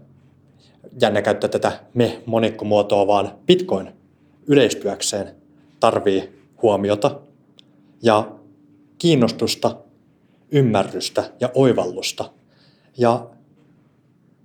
[1.02, 3.88] jännä käyttää tätä me-monikkomuotoa, vaan bitcoin
[4.46, 5.34] yleistyäkseen
[5.80, 7.20] tarvii huomiota
[8.02, 8.32] ja
[8.98, 9.76] kiinnostusta,
[10.52, 12.30] ymmärrystä ja oivallusta.
[12.98, 13.26] Ja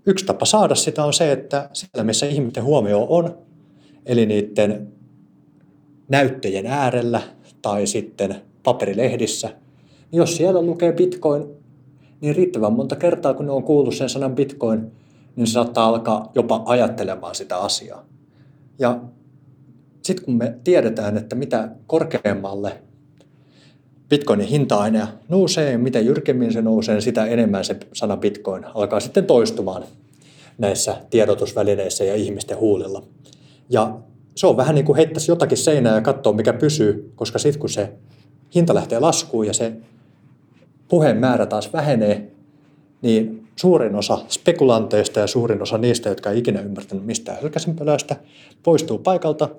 [0.05, 3.37] yksi tapa saada sitä on se, että siellä missä ihmisten huomio on,
[4.05, 4.93] eli niiden
[6.09, 7.21] näyttöjen äärellä
[7.61, 9.49] tai sitten paperilehdissä,
[10.11, 11.47] niin jos siellä lukee bitcoin,
[12.21, 14.91] niin riittävän monta kertaa, kun ne on kuullut sen sanan bitcoin,
[15.41, 18.05] niin se saattaa alkaa jopa ajattelemaan sitä asiaa.
[18.79, 18.99] Ja
[20.01, 22.81] sitten kun me tiedetään, että mitä korkeammalle
[24.09, 28.99] bitcoinin hinta aina nousee, mitä jyrkemmin se nousee, niin sitä enemmän se sana bitcoin alkaa
[28.99, 29.83] sitten toistumaan
[30.57, 33.03] näissä tiedotusvälineissä ja ihmisten huulilla.
[33.69, 33.97] Ja
[34.35, 37.69] se on vähän niin kuin heittäisi jotakin seinää ja katsoa, mikä pysyy, koska sitten kun
[37.69, 37.93] se
[38.55, 39.73] hinta lähtee laskuun ja se
[40.87, 42.31] puheen määrä taas vähenee,
[43.01, 48.15] niin suurin osa spekulanteista ja suurin osa niistä, jotka ei ikinä ymmärtänyt mistään hylkäsenpölästä,
[48.63, 49.49] poistuu paikalta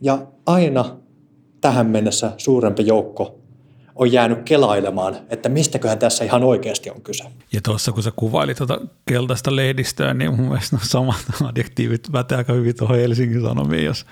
[0.00, 0.96] ja aina
[1.60, 3.40] tähän mennessä suurempi joukko
[4.00, 7.24] on jäänyt kelailemaan, että mistäköhän tässä ihan oikeasti on kyse.
[7.52, 12.38] Ja tuossa kun sä kuvailit tuota keltaista lehdistöä, niin mun mielestä no samat adjektiivit pätee
[12.38, 14.06] aika hyvin tuohon Helsingin Sanomiin, jos,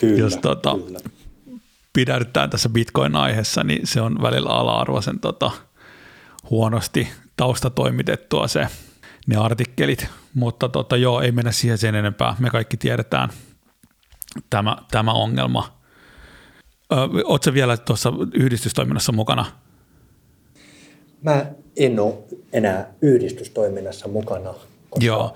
[0.00, 0.76] kyllä, jos tota,
[1.94, 2.48] kyllä.
[2.50, 5.50] tässä Bitcoin-aiheessa, niin se on välillä ala-arvoisen tota,
[6.50, 8.66] huonosti taustatoimitettua se,
[9.26, 12.36] ne artikkelit, mutta tota, joo, ei mennä siihen sen enempää.
[12.38, 13.28] Me kaikki tiedetään
[14.50, 15.68] tämä, tämä ongelma–
[17.24, 19.46] Oletko vielä tuossa yhdistystoiminnassa mukana?
[21.22, 22.14] Mä en ole
[22.52, 24.52] enää yhdistystoiminnassa mukana.
[24.90, 25.06] Koska...
[25.06, 25.34] Joo,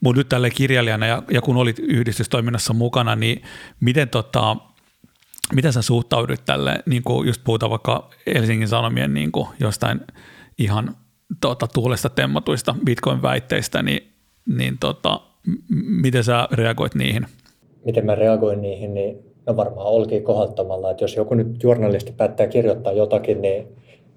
[0.00, 3.42] mutta nyt tälle kirjailijana ja, ja kun olit yhdistystoiminnassa mukana, niin
[3.80, 4.56] miten, tota,
[5.54, 10.00] miten sä suhtaudut tälle, niin kuin just puhutaan vaikka Helsingin Sanomien niin kuin jostain
[10.58, 10.96] ihan
[11.40, 14.08] tota, tuulesta temmatuista bitcoin-väitteistä, niin,
[14.56, 15.20] niin tota,
[16.02, 17.26] miten sä reagoit niihin?
[17.84, 22.46] Miten mä reagoin niihin, niin no varmaan olkin kohottamalla, että jos joku nyt journalisti päättää
[22.46, 23.68] kirjoittaa jotakin, niin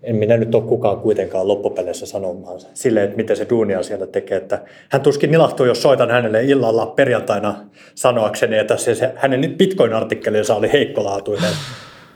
[0.04, 4.38] en minä nyt ole kukaan kuitenkaan loppupeleissä sanomaan silleen, että miten se duunia siellä tekee.
[4.38, 7.56] Että hän tuskin nilahtuu, jos soitan hänelle illalla perjantaina
[7.95, 11.52] sanoakseni, että se, se hänen Bitcoin-artikkelinsa oli heikkolaatuinen.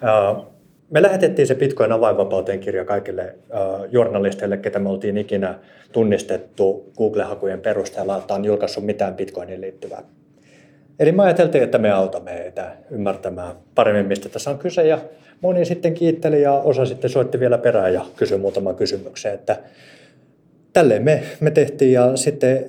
[0.90, 3.36] Me lähetettiin se Bitcoin avainvapauteen kirja kaikille
[3.92, 5.60] journalisteille, ketä me oltiin ikinä
[5.92, 10.04] tunnistettu Google-hakujen perusteella, että on julkaissut mitään Bitcoiniin liittyvää
[11.00, 14.88] Eli mä ajateltiin, että me autamme heitä ymmärtämään paremmin, mistä tässä on kyse.
[14.88, 15.00] Ja
[15.42, 19.34] moni sitten kiitteli ja osa sitten soitti vielä perään ja kysyi muutaman kysymyksen.
[19.34, 19.60] Että
[20.74, 22.66] tälleen me, me tehtiin ja sitten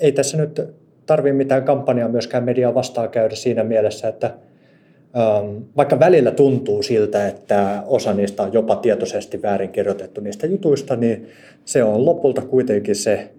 [0.00, 0.62] ei tässä nyt
[1.06, 4.30] tarvi mitään kampanjaa myöskään mediaa vastaan käydä siinä mielessä, että
[5.76, 11.28] vaikka välillä tuntuu siltä, että osa niistä on jopa tietoisesti väärin kirjoitettu niistä jutuista, niin
[11.64, 13.30] se on lopulta kuitenkin se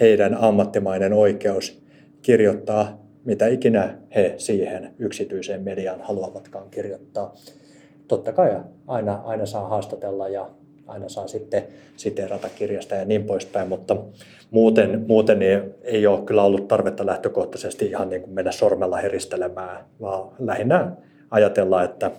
[0.00, 1.82] heidän ammattimainen oikeus
[2.22, 7.34] kirjoittaa mitä ikinä he siihen yksityiseen mediaan haluavatkaan kirjoittaa.
[8.08, 10.50] Totta kai aina, aina saa haastatella ja
[10.86, 11.62] aina saa sitten
[11.96, 13.96] siteerata kirjasta ja niin poispäin, mutta
[14.50, 19.84] muuten, muuten niin ei ole kyllä ollut tarvetta lähtökohtaisesti ihan niin kuin mennä sormella heristelemään,
[20.00, 20.92] vaan lähinnä
[21.30, 22.10] ajatella, että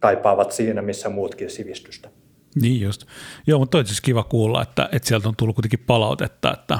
[0.00, 2.08] kaipaavat siinä, missä muutkin sivistystä.
[2.60, 3.06] Niin just.
[3.46, 6.78] Joo, mutta on siis kiva kuulla, että, että sieltä on tullut kuitenkin palautetta, että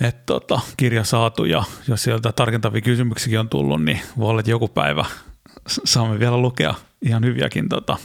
[0.00, 4.50] että tota, kirja saatu ja jos sieltä tarkentavia kysymyksiä on tullut, niin voi olla, että
[4.50, 5.04] joku päivä
[5.66, 7.96] saamme vielä lukea ihan hyviäkin tota,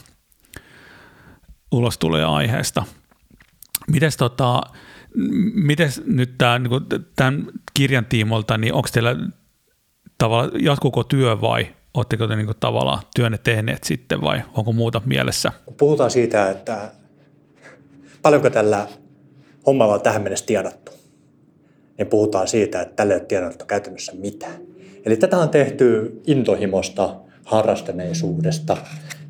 [1.72, 2.84] ulostuloja aiheesta.
[3.88, 4.62] Mites, tota,
[5.54, 9.16] mites nyt tämä, niin tämän kirjan tiimolta, niin onko teillä
[10.24, 15.02] tavallaan, jatkuuko työ vai oletteko te niin kuin, tavallaan työnne tehneet sitten vai onko muuta
[15.06, 15.52] mielessä?
[15.78, 16.92] Puhutaan siitä, että
[18.22, 18.88] paljonko tällä
[19.66, 20.92] hommalla on tähän mennessä tiedottu
[21.98, 24.62] niin puhutaan siitä, että tälle ei ole tiedonanto käytännössä mitään.
[25.06, 27.16] Eli tätä on tehty intohimosta,
[27.46, 28.78] harrastuneisuudesta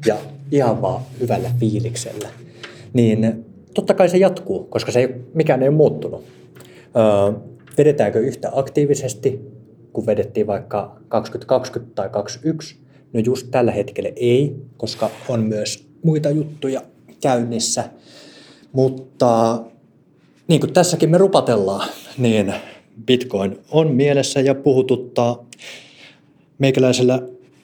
[0.05, 0.15] ja
[0.51, 2.29] ihan vaan hyvällä fiiliksellä.
[2.93, 6.25] Niin totta kai se jatkuu, koska se ei, mikään ei ole muuttunut.
[6.95, 7.41] Öö,
[7.77, 9.52] vedetäänkö yhtä aktiivisesti,
[9.93, 12.77] kun vedettiin vaikka 2020 tai 2021?
[13.13, 16.81] No just tällä hetkellä ei, koska on myös muita juttuja
[17.21, 17.89] käynnissä.
[18.71, 19.61] Mutta
[20.47, 22.53] niin kuin tässäkin me rupatellaan, niin
[23.05, 25.45] Bitcoin on mielessä ja puhututtaa
[26.57, 27.21] meikäläisellä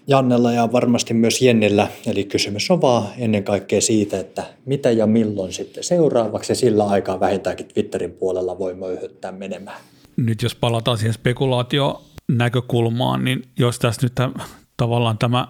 [0.08, 1.88] Jannella ja varmasti myös Jennillä.
[2.08, 6.56] Eli kysymys on vaan ennen kaikkea siitä, että mitä ja milloin sitten seuraavaksi.
[6.56, 9.78] Sillä aikaa vähintäänkin Twitterin puolella voi möyhyttää menemään.
[10.18, 14.14] Nyt jos palataan siihen spekulaatio näkökulmaan, niin jos tässä nyt
[14.78, 15.48] tavallaan tämä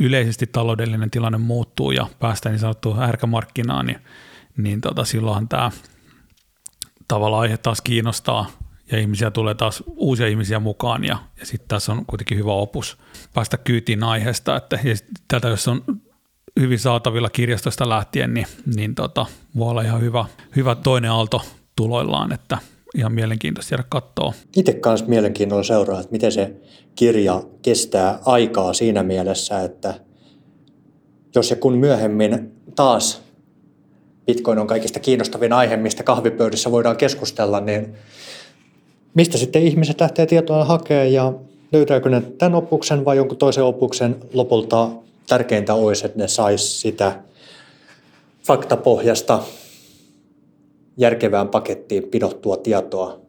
[0.00, 4.00] yleisesti taloudellinen tilanne muuttuu ja päästään niin sanottuun härkämarkkinaan, niin,
[4.56, 5.70] niin tota, silloinhan tämä
[7.08, 8.50] tavallaan aihe taas kiinnostaa
[8.92, 12.98] ja ihmisiä tulee taas uusia ihmisiä mukaan ja, ja sitten tässä on kuitenkin hyvä opus
[13.34, 14.94] päästä kyytiin aiheesta, että ja
[15.28, 15.82] tätä jos on
[16.60, 18.46] hyvin saatavilla kirjastosta lähtien, niin,
[18.76, 20.24] niin tota, voi olla ihan hyvä,
[20.56, 21.42] hyvä toinen aalto
[21.76, 22.58] tuloillaan, että
[22.96, 24.32] ihan mielenkiintoista jäädä katsoa.
[24.56, 26.52] Itse kanssa mielenkiinnolla seuraa, että miten se
[26.94, 29.94] kirja kestää aikaa siinä mielessä, että
[31.34, 33.22] jos ja kun myöhemmin taas
[34.26, 37.94] Bitcoin on kaikista kiinnostavin aihe, mistä kahvipöydissä voidaan keskustella, niin
[39.14, 41.32] mistä sitten ihmiset lähtee tietoa hakemaan ja
[41.72, 44.88] löytääkö ne tämän opuksen vai jonkun toisen opuksen lopulta
[45.26, 47.20] tärkeintä olisi, että ne sais sitä
[48.44, 49.42] faktapohjasta
[50.96, 53.20] järkevään pakettiin pidottua tietoa.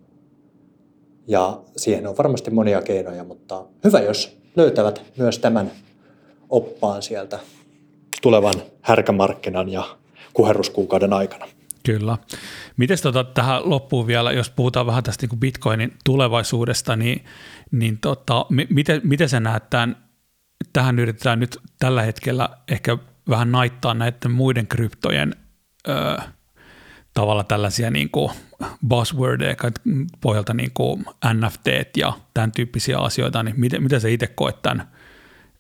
[1.28, 5.72] Ja siihen on varmasti monia keinoja, mutta hyvä, jos löytävät myös tämän
[6.50, 7.40] oppaan sieltä
[8.22, 9.98] tulevan härkämarkkinan ja
[10.34, 11.48] kuherruskuukauden aikana.
[11.84, 12.18] Kyllä.
[12.78, 17.26] Miten tota, tähän loppuun vielä, jos puhutaan vähän tästä niin Bitcoinin tulevaisuudesta, niin,
[17.72, 19.96] niin tota, miten, miten sä näet tämän,
[20.74, 22.98] tähän yritetään nyt tällä hetkellä ehkä
[23.30, 25.36] vähän naittaa näiden muiden kryptojen
[25.88, 26.18] ö,
[27.18, 28.32] tavalla tällaisia niin kuin
[28.88, 29.56] buzzwordeja
[30.22, 34.84] pohjalta niin kuin NFT ja tämän tyyppisiä asioita, niin miten, miten sä itse koet tämän,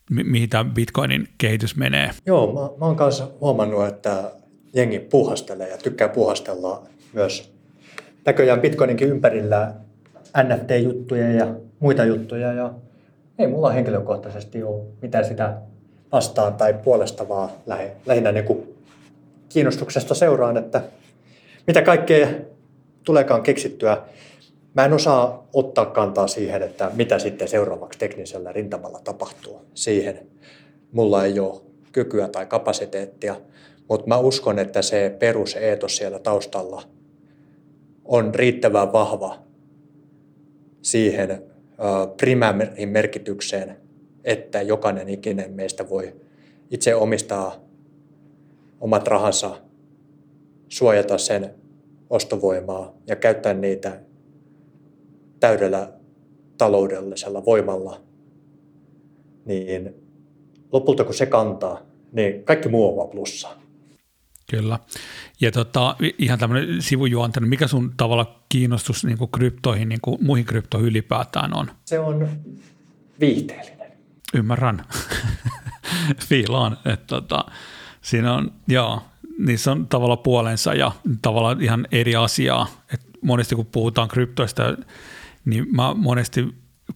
[0.10, 2.10] mihin tämä Bitcoinin kehitys menee?
[2.26, 4.32] Joo, mä, mä oon kanssa huomannut, että
[4.74, 6.84] jengi puhastelee ja tykkää puhastella
[7.14, 7.54] myös
[8.26, 9.74] näköjään Bitcoininkin ympärillä
[10.44, 12.74] NFT-juttuja ja muita juttuja ja
[13.40, 15.58] ei mulla henkilökohtaisesti ole mitään sitä
[16.12, 17.50] vastaan tai puolesta, vaan
[18.06, 18.76] lähinnä niin kuin
[19.50, 20.82] kiinnostuksesta seuraan, että
[21.68, 22.28] mitä kaikkea
[23.04, 24.02] tuleekaan keksittyä.
[24.74, 29.62] Mä en osaa ottaa kantaa siihen, että mitä sitten seuraavaksi teknisellä rintamalla tapahtuu.
[29.74, 30.28] Siihen
[30.92, 31.62] mulla ei ole
[31.92, 33.36] kykyä tai kapasiteettia.
[33.90, 36.84] Mutta mä uskon, että se peruseetos siellä taustalla
[38.06, 39.38] on riittävän vahva
[40.82, 41.44] siihen
[42.18, 43.78] primäärin merkitykseen,
[44.24, 46.16] että jokainen ikinen meistä voi
[46.72, 47.56] itse omistaa
[48.82, 49.56] omat rahansa,
[50.70, 51.56] suojata sen
[52.10, 54.00] ostovoimaa ja käyttää niitä
[55.40, 55.94] täydellä
[56.58, 58.02] taloudellisella voimalla,
[59.46, 59.94] niin
[60.72, 63.62] lopulta kun se kantaa, niin kaikki muu on vaan plussaa.
[64.50, 64.80] Kyllä.
[65.42, 70.26] Ja tota, ihan tämmöinen sivujuontainen, niin mikä sun tavalla kiinnostus niin kuin kryptoihin, niin kuin
[70.26, 71.72] muihin kryptoihin ylipäätään on?
[71.86, 72.30] Se on
[73.20, 73.92] viihteellinen.
[74.34, 74.86] Ymmärrän.
[76.28, 76.78] Fiilaan.
[76.86, 77.46] Että tota,
[78.02, 79.02] siinä on, joo,
[79.38, 82.68] niissä on tavallaan puolensa ja tavallaan ihan eri asiaa.
[82.94, 84.78] Et monesti kun puhutaan kryptoista,
[85.46, 86.48] niin mä monesti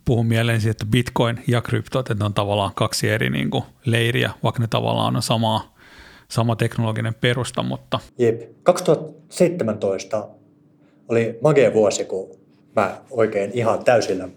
[0.05, 3.63] puhun mieleen siitä, että bitcoin ja kryptot, että ne on tavallaan kaksi eri niin kuin
[3.85, 5.75] leiriä, vaikka ne tavallaan on samaa
[6.29, 7.99] sama teknologinen perusta, mutta...
[8.17, 8.41] Jep.
[8.63, 10.27] 2017
[11.09, 12.37] oli magea vuosi, kun
[12.75, 14.29] mä oikein ihan täysillä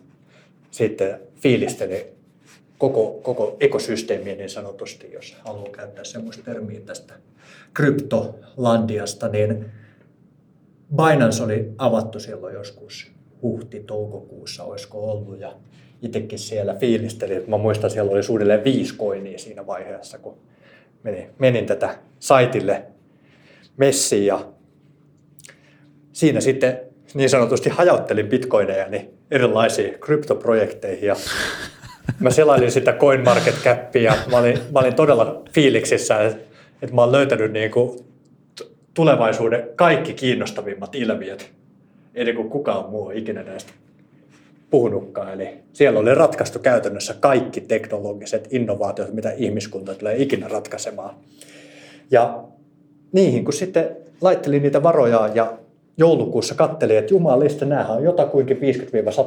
[0.70, 2.02] sitten fiilistelin
[2.78, 7.14] koko, koko ekosysteemiä niin sanotusti, jos haluaa käyttää semmoista termiä tästä
[7.74, 9.64] kryptolandiasta, niin
[10.96, 13.12] Binance oli avattu silloin joskus
[13.42, 15.52] huhti-toukokuussa, olisiko ollut, ja
[16.02, 17.42] itsekin siellä fiilistelin.
[17.46, 20.38] Mä muistan, siellä oli suunnilleen viisi koinia siinä vaiheessa, kun
[21.02, 22.82] menin, menin tätä saitille
[23.76, 24.46] messiin ja
[26.12, 26.80] siinä sitten
[27.14, 31.16] niin sanotusti hajauttelin bitcoineja niin erilaisiin kryptoprojekteihin ja
[32.20, 34.14] mä selailin sitä CoinMarketCapia.
[34.30, 36.53] Mä olin, mä olin todella fiiliksissä, että,
[36.84, 37.98] että mä oon löytänyt niin kuin
[38.94, 41.50] tulevaisuuden kaikki kiinnostavimmat ilmiöt,
[42.14, 43.72] eli kuin kukaan muu ikinä näistä
[44.70, 45.32] puhunutkaan.
[45.32, 51.14] Eli siellä oli ratkaistu käytännössä kaikki teknologiset innovaatiot, mitä ihmiskunta tulee ikinä ratkaisemaan.
[52.10, 52.44] Ja
[53.12, 55.58] niihin, kun sitten laittelin niitä varoja ja
[55.96, 58.60] joulukuussa kattelin, että jumalista, näähän on jotakuinkin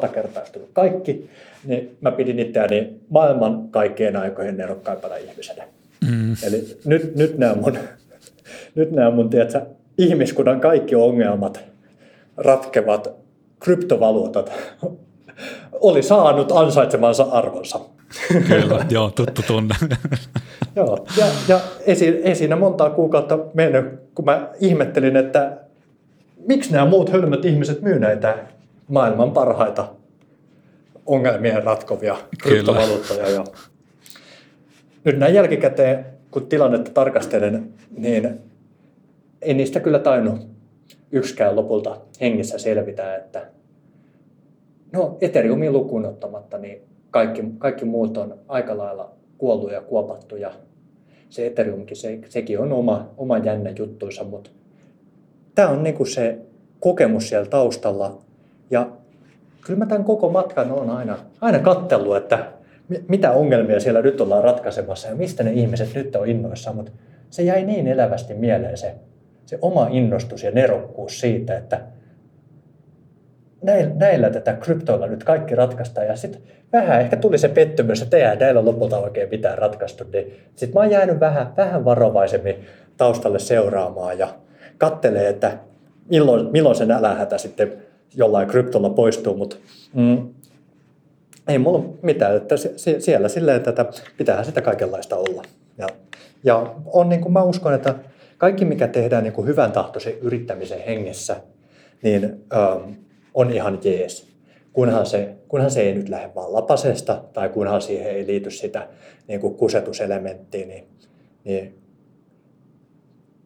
[0.06, 1.30] 50-100 kertaistunut kaikki,
[1.66, 5.64] niin mä pidin itseäni maailman kaikkien aikojen nerokkaimpana ihmisenä.
[6.12, 6.36] Mm.
[6.44, 7.78] Eli nyt, nyt nämä mun,
[8.76, 9.62] nyt nämä mun tiedätkö,
[9.98, 11.60] ihmiskunnan kaikki ongelmat
[12.38, 13.10] ratkevat
[13.60, 14.52] kryptovaluutat
[15.82, 17.80] oli saanut ansaitsemansa arvonsa.
[18.48, 19.76] Kyllä, joo, tuttu tunne.
[20.76, 23.86] joo, ja, ja ei, ei siinä montaa kuukautta mennyt,
[24.16, 25.58] kun mä ihmettelin, että
[26.48, 28.38] miksi nämä muut hölmöt ihmiset myy näitä
[28.88, 29.88] maailman parhaita
[31.06, 33.30] ongelmien ratkovia kryptovaluuttoja.
[33.30, 33.44] Ja
[35.08, 38.40] nyt näin jälkikäteen, kun tilannetta tarkastelen, niin
[39.42, 40.48] ei niistä kyllä tainnut
[41.12, 43.46] yksikään lopulta hengissä selvitä, että
[44.92, 46.82] no Ethereumin lukuun ottamatta, niin
[47.12, 50.52] kaikki, kaikki muut on aika lailla kuollut ja kuopattu ja
[51.30, 54.50] se Ethereumkin, se, sekin on oma, oma jännä juttuisa, mutta
[55.56, 56.38] tämä on niinku se
[56.80, 58.18] kokemus siellä taustalla
[58.72, 58.90] ja
[59.66, 62.57] kyllä mä tämän koko matkan on aina, aina kattellut, että
[63.08, 66.92] mitä ongelmia siellä nyt ollaan ratkaisemassa ja mistä ne ihmiset nyt on innoissaan, mutta
[67.30, 68.96] se jäi niin elävästi mieleen se,
[69.46, 71.82] se oma innostus ja nerokkuus siitä, että
[73.64, 76.42] näillä, näillä tätä kryptoilla nyt kaikki ratkaistaan ja sitten
[76.74, 80.80] vähän ehkä tuli se pettymys, että ei näillä lopulta oikein mitään ratkaistu, niin sitten mä
[80.80, 82.56] oon jäänyt vähän, vähän varovaisemmin
[82.98, 84.28] taustalle seuraamaan ja
[84.78, 85.58] kattelee, että
[86.10, 87.74] milloin, milloin se nälähätä sitten
[88.16, 89.56] jollain kryptolla poistuu, mutta
[89.94, 90.34] mm,
[91.48, 92.56] ei mulla mitään, että
[93.00, 93.86] siellä silleen tätä,
[94.18, 95.44] pitää sitä kaikenlaista olla.
[95.78, 95.88] Ja,
[96.44, 97.96] ja on niin kuin mä uskon, että
[98.38, 101.36] kaikki mikä tehdään niin kuin hyvän tahtoisen yrittämisen hengessä,
[102.02, 102.92] niin ähm,
[103.34, 104.28] on ihan jees.
[104.74, 108.88] Kunhan se, kunhan se ei nyt lähde vaan lapasesta tai kunhan siihen ei liity sitä
[109.28, 110.88] niin kuin kusetuselementtiä, niin,
[111.44, 111.80] niin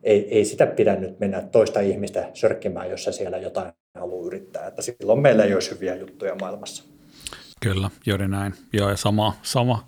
[0.03, 4.67] ei, ei sitä pidä nyt mennä toista ihmistä sörkkimään, jos siellä jotain haluaa yrittää.
[4.67, 6.90] Että silloin meillä ei olisi hyviä juttuja maailmassa.
[7.63, 8.53] Kyllä, juuri näin.
[8.73, 9.87] Joo, ja sama, sama,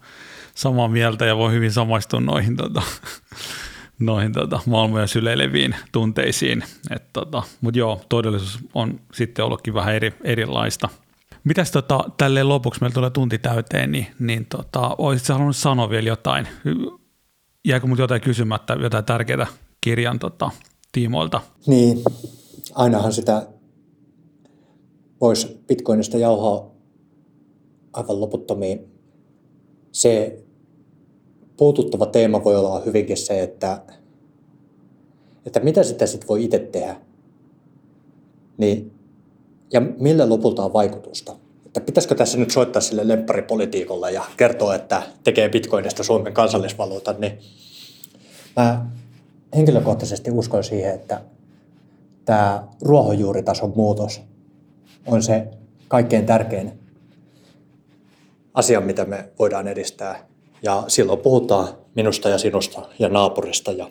[0.56, 2.82] samaa mieltä ja voi hyvin samaistua noihin, tota,
[4.00, 6.64] noihin tota, maailmoja syleileviin tunteisiin.
[7.14, 10.90] tota, Mutta joo, todellisuus on sitten ollutkin vähän eri, erilaista.
[11.44, 16.08] Mitäs tota, tälleen lopuksi, meillä tulee tunti täyteen, niin, niin tota, olisitko halunnut sanoa vielä
[16.08, 16.48] jotain?
[17.68, 19.48] Jääkö mut jotain kysymättä, jotain tärkeää
[19.82, 20.52] kirjan tota,
[20.92, 21.42] tiimoilta?
[21.68, 22.04] Niin,
[22.76, 23.48] ainahan sitä
[25.22, 26.73] voisi Bitcoinista jauhaa
[27.94, 28.92] aivan loputtomiin.
[29.92, 30.44] Se
[31.58, 33.82] puututtava teema voi olla hyvinkin se, että,
[35.46, 36.96] että mitä sitä sitten voi itse tehdä.
[38.58, 38.92] Niin,
[39.74, 41.36] ja millä lopulta on vaikutusta.
[41.66, 47.40] Että pitäisikö tässä nyt soittaa sille lempparipolitiikolle ja kertoa, että tekee bitcoinista Suomen kansallisvaluutan, niin
[48.56, 48.86] mä
[49.56, 51.22] henkilökohtaisesti uskon siihen, että
[52.26, 54.22] tämä ruohonjuuritason muutos
[55.08, 55.48] on se
[55.88, 56.83] kaikkein tärkein
[58.54, 60.28] asia, mitä me voidaan edistää.
[60.64, 63.90] Ja silloin puhutaan minusta ja sinusta ja naapurista ja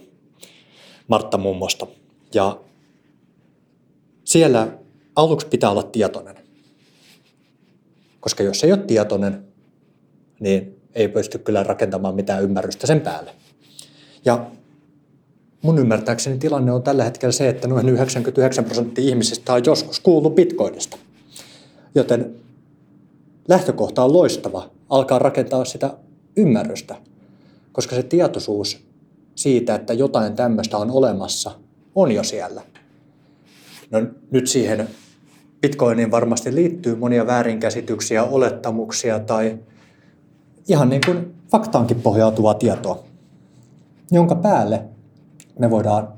[1.08, 1.86] Martta mummosta.
[2.34, 2.60] Ja
[4.24, 4.68] siellä
[5.16, 6.36] aluksi pitää olla tietoinen.
[8.20, 9.44] Koska jos ei ole tietoinen,
[10.40, 13.34] niin ei pysty kyllä rakentamaan mitään ymmärrystä sen päälle.
[14.24, 14.46] Ja
[15.62, 20.34] mun ymmärtääkseni tilanne on tällä hetkellä se, että noin 99 prosenttia ihmisistä on joskus kuullut
[20.34, 20.98] bitcoinista.
[21.94, 22.41] Joten
[23.48, 25.96] lähtökohta on loistava alkaa rakentaa sitä
[26.36, 26.96] ymmärrystä,
[27.72, 28.86] koska se tietoisuus
[29.34, 31.50] siitä, että jotain tämmöistä on olemassa,
[31.94, 32.62] on jo siellä.
[33.90, 33.98] No
[34.30, 34.88] nyt siihen
[35.60, 39.58] Bitcoiniin varmasti liittyy monia väärinkäsityksiä, olettamuksia tai
[40.68, 43.04] ihan niin kuin faktaankin pohjautuvaa tietoa,
[44.10, 44.84] jonka päälle
[45.58, 46.08] me voidaan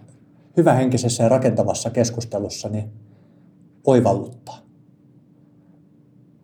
[0.56, 2.92] hyvähenkisessä ja rakentavassa keskustelussa niin
[3.86, 4.63] oivalluttaa.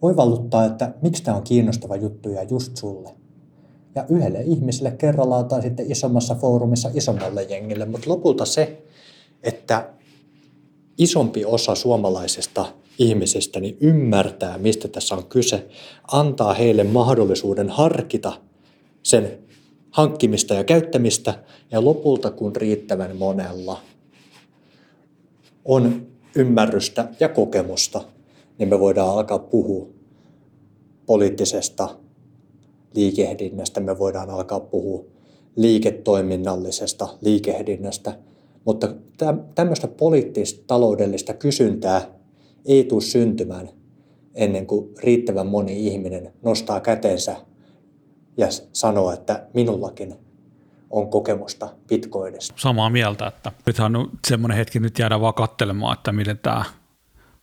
[0.03, 3.11] Oivalluttaa, että miksi tämä on kiinnostava juttu ja just sulle.
[3.95, 8.83] Ja yhdelle ihmiselle kerrallaan tai sitten isommassa foorumissa isommalle jengille, mutta lopulta se,
[9.43, 9.91] että
[10.99, 12.67] isompi osa suomalaisista
[12.99, 15.69] ihmisistä niin ymmärtää, mistä tässä on kyse,
[16.13, 18.33] antaa heille mahdollisuuden harkita
[19.03, 19.39] sen
[19.91, 21.35] hankkimista ja käyttämistä
[21.71, 23.81] ja lopulta kun riittävän monella
[25.65, 28.01] on ymmärrystä ja kokemusta,
[28.61, 29.87] niin me voidaan alkaa puhua
[31.07, 31.89] poliittisesta
[32.95, 35.05] liikehdinnästä, me voidaan alkaa puhua
[35.57, 38.19] liiketoiminnallisesta liikehdinnästä,
[38.65, 38.89] mutta
[39.55, 42.03] tämmöistä poliittista taloudellista kysyntää
[42.65, 43.69] ei tule syntymään
[44.35, 47.37] ennen kuin riittävän moni ihminen nostaa kätensä
[48.37, 50.15] ja sanoo, että minullakin
[50.91, 52.55] on kokemusta bitcoinista.
[52.57, 56.65] Samaa mieltä, että nythän on semmoinen hetki, nyt jäädään vaan katselemaan, että miten tämä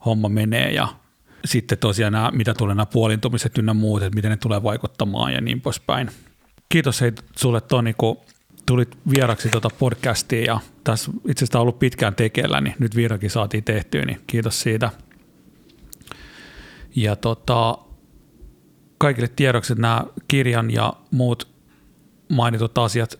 [0.05, 0.87] homma menee ja
[1.45, 5.41] sitten tosiaan nämä, mitä tulee nämä puolintumiset ynnä muut, että miten ne tulee vaikuttamaan ja
[5.41, 6.09] niin poispäin.
[6.69, 8.17] Kiitos hei sulle Toni, kun
[8.65, 13.63] tulit vieraksi tuota podcastiin ja tässä itse asiassa ollut pitkään tekeillä, niin nyt vihdoinkin saatiin
[13.63, 14.89] tehtyä, niin kiitos siitä.
[16.95, 17.77] Ja tota,
[18.97, 21.47] kaikille tiedoksi, että nämä kirjan ja muut
[22.29, 23.19] mainitut asiat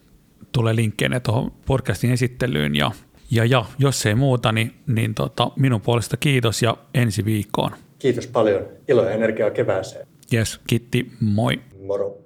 [0.52, 2.92] tulee linkkeinä tuohon podcastin esittelyyn ja,
[3.32, 7.72] ja, ja jos ei muuta, niin, niin tota, minun puolesta kiitos ja ensi viikkoon.
[8.00, 8.68] Kiitos paljon.
[8.88, 10.08] Ilo ja energiaa kevääseen.
[10.34, 11.62] Yes, kiitti, moi.
[11.86, 12.18] Moro.